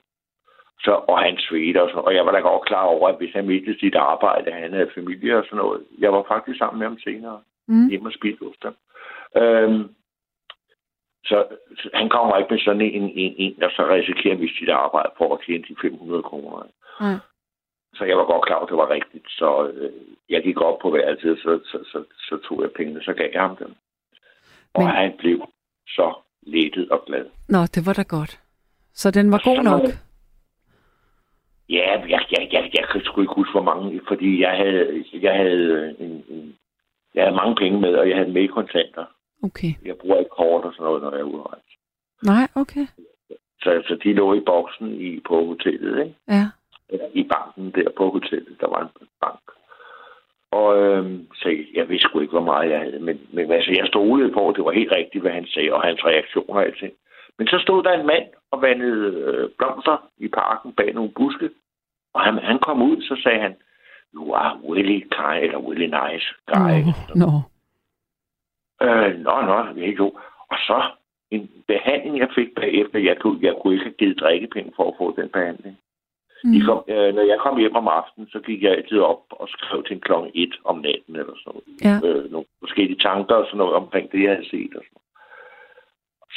[0.79, 3.33] Så, og han svedte og sådan Og jeg var da godt klar over, at hvis
[3.33, 5.83] han mistede sit arbejde, han havde familie og sådan noget.
[5.99, 7.41] Jeg var faktisk sammen med ham senere.
[7.67, 7.89] Mm.
[7.89, 8.73] Hjemme og spiste hos dem.
[9.35, 9.95] Øhm,
[11.25, 11.47] så,
[11.77, 14.69] så, han kommer ikke med sådan en, en, en der så risikerer at miste sit
[14.69, 16.67] arbejde for at tjene de 500 kroner.
[17.01, 17.15] Nej.
[17.93, 19.25] Så jeg var godt klar at det var rigtigt.
[19.29, 19.91] Så øh,
[20.29, 23.41] jeg gik op på værelset, så, så, så, så tog jeg pengene, så gav jeg
[23.41, 23.75] ham dem.
[24.73, 25.47] Og Men- han blev
[25.87, 27.25] så lettet og glad.
[27.49, 28.39] Nå, det var da godt.
[28.93, 29.81] Så den var Og god nok.
[31.69, 35.33] Ja, jeg, jeg, jeg, jeg kan sgu ikke huske, hvor mange, fordi jeg havde, jeg
[35.35, 36.55] havde, en, en,
[37.15, 39.05] jeg havde mange penge med, og jeg havde med i kontanter.
[39.43, 39.73] Okay.
[39.85, 41.73] Jeg bruger ikke kort og sådan noget, når jeg er ude rejse.
[42.23, 42.85] Nej, okay.
[43.61, 46.15] Så, så de lå i boksen i, på hotellet, ikke?
[46.27, 46.45] Ja.
[47.13, 48.57] I banken der på hotellet.
[48.61, 49.39] Der var en bank.
[50.51, 52.99] Og øhm, så jeg, vidste sgu ikke, hvor meget jeg havde.
[52.99, 55.81] Men, men altså, jeg stolede på, at det var helt rigtigt, hvad han sagde, og
[55.81, 56.93] hans reaktioner og alting.
[57.37, 61.49] Men så stod der en mand og vandede øh, blomster i parken bag nogle buske.
[62.13, 63.55] Og han, han kom ud, så sagde han,
[64.15, 66.77] you are really kind, eller really nice guy.
[66.85, 67.31] Nå, nå.
[68.81, 70.07] Øh, nå, nå, ja, jo.
[70.51, 70.81] Og så
[71.31, 72.99] en behandling, jeg fik bagefter.
[72.99, 75.77] Jeg kunne, jeg kunne ikke have givet drikkepenge for at få den behandling.
[76.43, 76.51] Mm.
[76.51, 79.49] De kom, øh, når jeg kom hjem om aftenen, så gik jeg altid op og
[79.49, 81.65] skrev til klokken 1 om natten eller sådan noget.
[81.87, 81.95] Ja.
[82.07, 84.73] Øh, nogle forskellige tanker og sådan noget omkring det, jeg havde set.
[84.75, 85.07] Og sådan noget.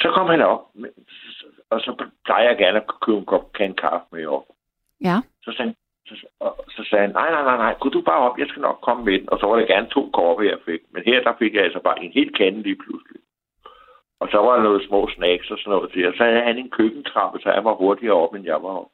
[0.01, 0.63] Så kom han op,
[1.69, 4.45] og så plejer jeg gerne at købe en kop kan kaffe med op.
[5.03, 5.15] Ja.
[5.43, 5.75] Så sagde, han-
[6.05, 8.61] så, og, så sagde han, nej, nej, nej, nej, kunne du bare op, jeg skal
[8.61, 9.29] nok komme med den.
[9.31, 10.81] Og så var det gerne to kopper, jeg fik.
[10.93, 13.21] Men her, der fik jeg altså bare en helt kande lige pludselig.
[14.21, 16.07] Og så var der noget små snacks og sådan noget til.
[16.07, 18.91] Og så havde han en køkkentrappe, så jeg var hurtigere op, end jeg var op.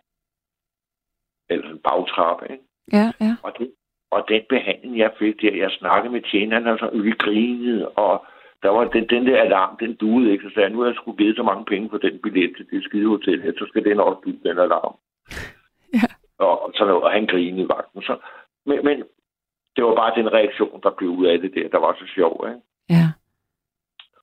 [1.49, 2.63] Eller en bagtrappe, ikke?
[2.93, 3.33] Ja, ja.
[3.43, 3.71] Og, det,
[4.11, 8.25] og den behandling, jeg fik der, jeg snakkede med tjeneren, og så vi grinede, og
[8.63, 10.43] der var den, den der alarm, den duede ikke.
[10.43, 12.69] Så sagde jeg, nu har jeg sgu givet så mange penge for den billet til
[12.71, 14.95] det skide hotel her, så skal den også due, den alarm.
[16.39, 18.01] Og, sådan noget, og han grinede i vagten.
[18.01, 18.17] Så,
[18.65, 19.03] men, men
[19.75, 22.45] det var bare den reaktion, der blev ud af det der, der var så sjov,
[22.47, 22.61] ikke?
[22.89, 23.07] Ja.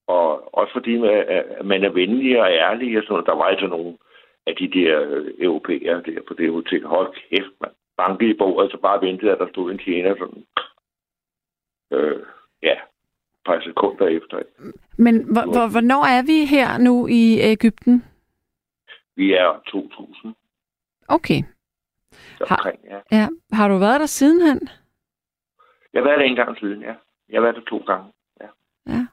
[0.06, 3.26] Og også fordi man, at man er venlig og ærlig og sådan noget.
[3.26, 3.96] Der var altså nogle
[4.46, 6.86] af de der øh, europæere der på det hotel.
[6.86, 7.70] Hold kæft, man.
[7.96, 10.44] Banke i bordet, så bare ventede, at der stod en tjener sådan.
[11.92, 12.22] Øh,
[12.62, 14.42] ja, et par sekunder efter.
[14.98, 18.04] Men hvor, hvor, hvornår er vi her nu i Ægypten?
[19.16, 20.34] Vi er 2000
[21.08, 21.42] Okay.
[22.40, 23.18] Omkring, ja.
[23.18, 23.28] Ja.
[23.52, 24.60] Har du været der sidenhen?
[25.92, 26.94] Jeg har været der en gang siden, ja.
[27.28, 28.12] Jeg har været der to gange.
[28.40, 29.06] Ja.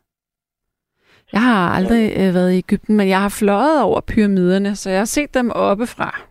[1.34, 5.00] Jeg har aldrig øh, været i Ægypten, men jeg har fløjet over pyramiderne, så jeg
[5.00, 6.22] har set dem oppefra.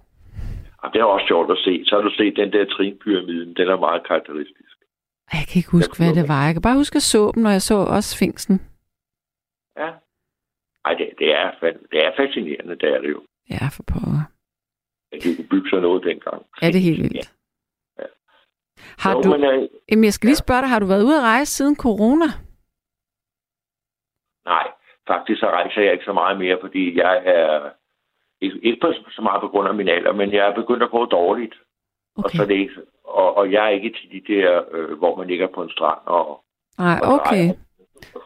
[0.78, 1.84] Og det er også sjovt at se.
[1.84, 3.54] Så har du set den der trinpyramiden.
[3.54, 4.76] Den er meget karakteristisk.
[5.32, 6.44] Jeg kan ikke huske, hvad det var.
[6.44, 8.60] Jeg kan bare huske, at jeg så dem, når jeg så også fængslen.
[9.78, 9.90] Ja.
[10.84, 11.50] Ej, det, det, er,
[11.92, 13.22] det er fascinerende, det er det jo.
[13.50, 14.24] Ja, for pokker.
[15.12, 16.46] At de kunne bygge sådan noget dengang.
[16.62, 17.16] Ja, det er helt vildt.
[17.98, 18.04] Ja.
[18.98, 21.16] Har jo, du, Men, øh, jamen, jeg skal lige spørge dig, har du været ude
[21.16, 22.26] at rejse siden corona?
[24.44, 24.66] nej,
[25.06, 27.70] faktisk så rejser jeg ikke så meget mere, fordi jeg er
[28.40, 31.04] ikke, ikke så meget på grund af min alder, men jeg er begyndt at gå
[31.04, 31.54] dårligt.
[32.16, 32.24] Okay.
[32.24, 35.16] Og, så er det ikke, og, og jeg er ikke til de der, øh, hvor
[35.16, 36.44] man ligger på en strand og,
[36.78, 37.30] Nej, og okay.
[37.30, 37.52] drejer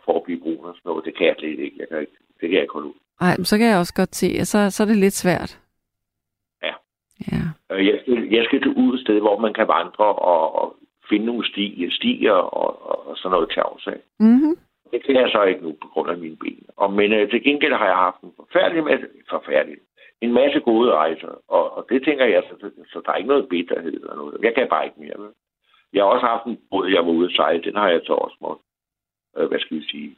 [0.05, 1.05] for at blive brun og sådan noget.
[1.05, 1.77] Det kan jeg slet ikke.
[1.79, 2.13] Jeg kan ikke.
[2.41, 2.95] Det kan jeg ikke holde ud.
[3.21, 5.61] Nej, så kan jeg også godt se, så, så er det lidt svært.
[7.33, 7.43] Ja.
[7.77, 10.77] Jeg skal, jeg skal til ud et sted, hvor man kan vandre og, og
[11.09, 13.99] finde nogle stiger, stiger og, og, og sådan noget til afsag.
[14.21, 14.57] Mm-hmm.
[14.93, 16.67] Det kan jeg så ikke nu på grund af mine ben.
[16.77, 19.79] Og, men øh, til gengæld har jeg haft en forfærdelig masse, forfærdelig,
[20.21, 21.33] en masse gode rejser.
[21.49, 24.37] Og, og det tænker jeg, så, så der er ikke noget bitterhed eller noget.
[24.43, 25.19] Jeg kan bare ikke mere.
[25.19, 25.33] Vel?
[25.93, 27.63] Jeg har også haft en båd, jeg var ude at sejle.
[27.63, 28.65] Den har jeg så også måttet,
[29.37, 30.17] øh, hvad skal vi sige,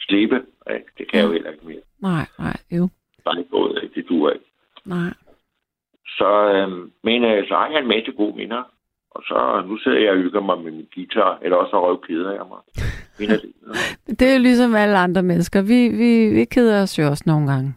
[0.00, 0.36] slippe.
[0.74, 0.86] Ikke?
[0.98, 1.82] Det kan jeg jo heller ikke mere.
[2.00, 2.88] Nej, nej, jo.
[3.26, 3.94] Er ikke båd, ikke?
[3.94, 4.46] det duer ikke.
[4.84, 5.12] Nej.
[6.18, 6.68] Så, øh,
[7.04, 8.62] men øh, så har jeg en masse gode minder.
[9.10, 12.32] Og så nu sidder jeg og hygger mig med min guitar, eller også røv keder
[12.32, 12.60] jeg mig.
[13.18, 13.52] Det.
[14.18, 15.62] Det er jo ligesom alle andre mennesker.
[15.62, 17.74] Vi, vi, vi keder os jo også nogle gange.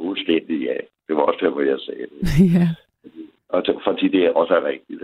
[0.00, 0.76] Fuldstændig, ja.
[1.06, 2.20] Det var også derfor, jeg sagde det.
[2.56, 2.68] ja.
[3.48, 5.02] Og det, fordi det også er rigtigt.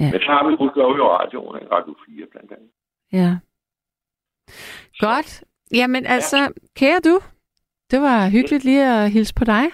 [0.00, 0.10] Ja.
[0.12, 1.56] Men så har vi udgave i radioen?
[1.72, 2.70] Radio 4 blandt andet.
[3.12, 3.30] Ja.
[4.98, 5.44] Godt.
[5.74, 6.36] Jamen altså,
[6.76, 7.20] kære du,
[7.90, 9.64] det var hyggeligt lige at hilse på dig.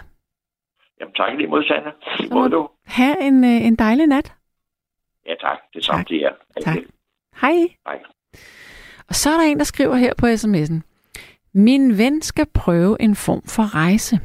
[1.01, 1.91] Jamen tak lige mod, Sanna.
[2.03, 2.69] Så må du?
[2.85, 4.33] Ha' en, øh, en dejlig nat.
[5.27, 5.59] Ja, tak.
[5.73, 6.07] Det er samme Tak.
[6.07, 6.33] til jer.
[6.65, 6.77] Tak.
[7.41, 7.57] Hej.
[7.87, 7.99] Hej.
[9.09, 10.81] Og så er der en, der skriver her på sms'en.
[11.55, 14.21] Min ven skal prøve en form for rejse.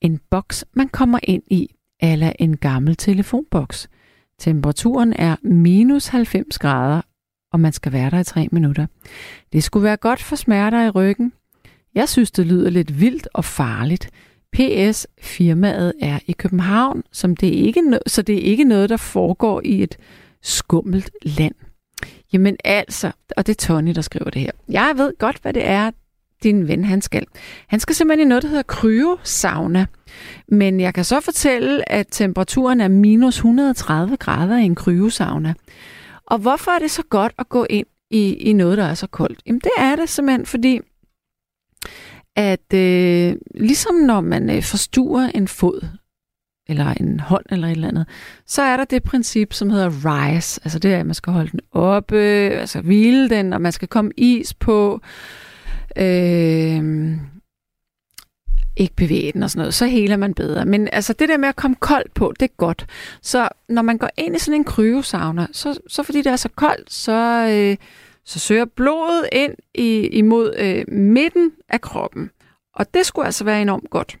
[0.00, 3.90] En boks, man kommer ind i, eller en gammel telefonboks.
[4.38, 7.00] Temperaturen er minus 90 grader,
[7.52, 8.86] og man skal være der i tre minutter.
[9.52, 11.32] Det skulle være godt for smerter i ryggen.
[11.94, 14.10] Jeg synes, det lyder lidt vildt og farligt.
[14.52, 18.90] PS, firmaet er i København, som det er ikke no- så det er ikke noget,
[18.90, 19.96] der foregår i et
[20.42, 21.54] skummelt land.
[22.32, 24.50] Jamen altså, og det er Tony, der skriver det her.
[24.68, 25.90] Jeg ved godt, hvad det er,
[26.42, 27.26] din ven han skal.
[27.66, 29.86] Han skal simpelthen i noget, der hedder kryosauna.
[30.48, 35.54] Men jeg kan så fortælle, at temperaturen er minus 130 grader i en kryosauna.
[36.26, 39.06] Og hvorfor er det så godt at gå ind i, i noget, der er så
[39.06, 39.40] koldt?
[39.46, 40.80] Jamen det er det simpelthen, fordi
[42.36, 45.88] at øh, ligesom når man øh, forstuer en fod,
[46.68, 48.06] eller en hånd eller et eller andet,
[48.46, 50.60] så er der det princip, som hedder rise.
[50.64, 53.88] Altså det er, at man skal holde den oppe, altså hvile den, og man skal
[53.88, 55.00] komme is på,
[55.96, 57.10] øh,
[58.76, 60.64] ikke bevæge den og sådan noget, så heler man bedre.
[60.64, 62.86] Men altså det der med at komme koldt på, det er godt.
[63.22, 66.48] Så når man går ind i sådan en kryosauna, så, så fordi det er så
[66.48, 67.76] koldt, så, øh,
[68.30, 72.30] så søger blodet ind i, imod øh, midten af kroppen.
[72.74, 74.18] Og det skulle altså være enormt godt.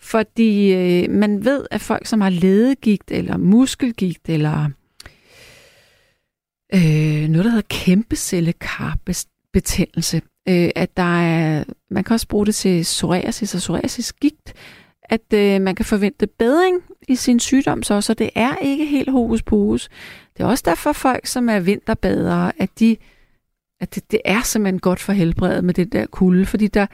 [0.00, 4.70] Fordi øh, man ved, at folk, som har ledegigt, eller muskelgigt, eller
[6.74, 12.82] øh, noget, der hedder kæmpecellekarbetændelse, øh, at der er, man kan også bruge det til
[12.82, 14.54] psoriasis og psoriasisgigt,
[15.02, 19.10] at øh, man kan forvente bedring i sin sygdom, så, så det er ikke helt
[19.10, 19.88] hokus pokus.
[20.36, 22.96] Det er også derfor folk, som er vinterbadere, at, de,
[23.80, 26.86] at det, det er simpelthen godt for helbredet med det der kulde, fordi der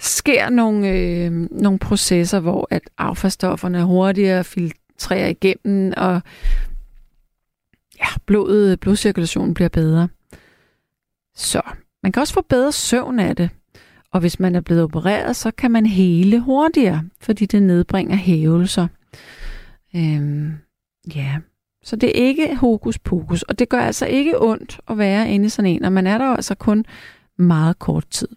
[0.00, 6.20] sker nogle, øh, nogle processer, hvor at affaldsstofferne hurtigere filtrerer igennem, og
[7.98, 10.08] ja, blodet, blodcirkulationen bliver bedre.
[11.34, 11.62] Så
[12.02, 13.50] man kan også få bedre søvn af det.
[14.12, 18.88] Og hvis man er blevet opereret, så kan man hele hurtigere, fordi det nedbringer hævelser.
[19.96, 20.54] Øhm,
[21.14, 21.38] ja,
[21.88, 25.46] så det er ikke hokus pokus, og det gør altså ikke ondt at være inde
[25.46, 26.84] i sådan en, og man er der altså kun
[27.36, 28.28] meget kort tid.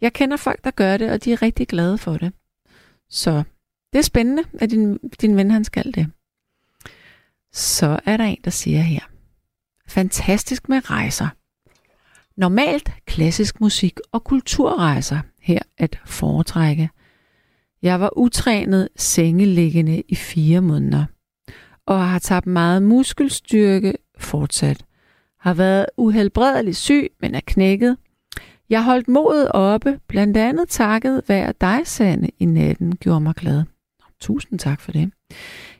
[0.00, 2.32] Jeg kender folk, der gør det, og de er rigtig glade for det.
[3.08, 3.42] Så
[3.92, 6.10] det er spændende, at din, din ven han skal det.
[7.52, 9.00] Så er der en, der siger her.
[9.88, 11.28] Fantastisk med rejser.
[12.36, 16.90] Normalt klassisk musik og kulturrejser her at foretrække.
[17.82, 21.04] Jeg var utrænet sengeliggende i fire måneder,
[21.90, 24.84] og har tabt meget muskelstyrke fortsat.
[25.40, 27.96] Har været uhelbredeligt syg, men er knækket.
[28.68, 33.64] Jeg holdt modet oppe, blandt andet takket være dig, Sande, i natten, gjorde mig glad.
[34.20, 35.10] Tusind tak for det.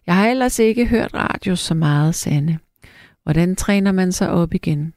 [0.07, 2.59] Jeg har ellers ikke hørt radio så meget, Sande.
[3.23, 4.95] Hvordan træner man sig op igen?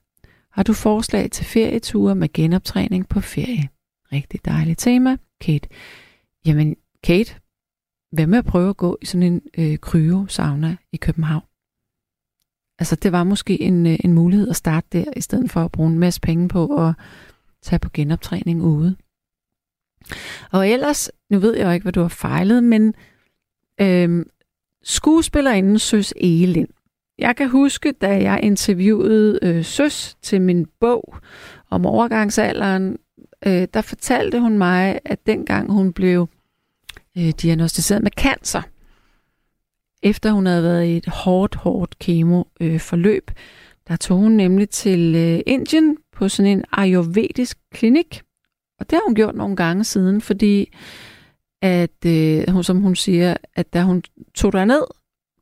[0.51, 3.69] Har du forslag til ferieture med genoptræning på ferie?
[4.11, 5.69] Rigtig dejligt tema, Kate.
[6.45, 7.35] Jamen, Kate,
[8.13, 11.43] hvad med at prøve at gå i sådan en øh, kryo-sauna i København?
[12.79, 15.71] Altså, det var måske en, øh, en mulighed at starte der, i stedet for at
[15.71, 16.93] bruge en masse penge på at
[17.61, 18.95] tage på genoptræning ude.
[20.51, 22.93] Og ellers, nu ved jeg jo ikke, hvad du har fejlet, men
[23.81, 24.25] øh,
[24.83, 26.69] skuespillerinden Søs Egelind,
[27.17, 31.15] jeg kan huske, da jeg interviewede øh, Søs til min bog
[31.69, 32.97] om overgangsalderen,
[33.45, 36.27] øh, der fortalte hun mig, at dengang hun blev
[37.17, 38.61] øh, diagnostiseret med cancer,
[40.03, 43.35] efter hun havde været i et hårdt, hårdt kemo-forløb, øh,
[43.87, 48.21] der tog hun nemlig til øh, Indien på sådan en ayurvedisk klinik,
[48.79, 50.73] Og det har hun gjort nogle gange siden, fordi
[51.61, 54.03] at, øh, hun, som hun siger, at da hun
[54.35, 54.83] tog ned,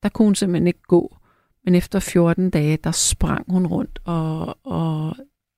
[0.03, 1.17] der kunne hun simpelthen ikke gå.
[1.65, 5.15] Men efter 14 dage, der sprang hun rundt og, og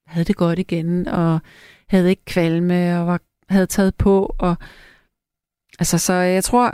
[0.07, 1.39] havde det godt igen, og
[1.87, 4.35] havde ikke kvalme, og var, havde taget på.
[4.39, 4.55] Og,
[5.79, 6.73] altså, så jeg tror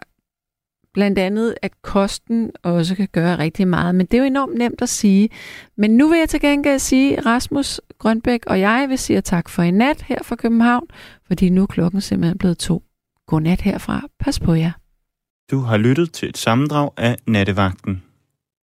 [0.93, 3.95] blandt andet, at kosten også kan gøre rigtig meget.
[3.95, 5.29] Men det er jo enormt nemt at sige.
[5.77, 9.63] Men nu vil jeg til gengæld sige, Rasmus Grønbæk og jeg vil sige tak for
[9.63, 10.87] i nat her fra København,
[11.27, 12.83] fordi nu er klokken simpelthen blevet to.
[13.27, 14.01] Godnat herfra.
[14.19, 14.71] Pas på jer.
[15.51, 18.03] Du har lyttet til et sammendrag af Nattevagten.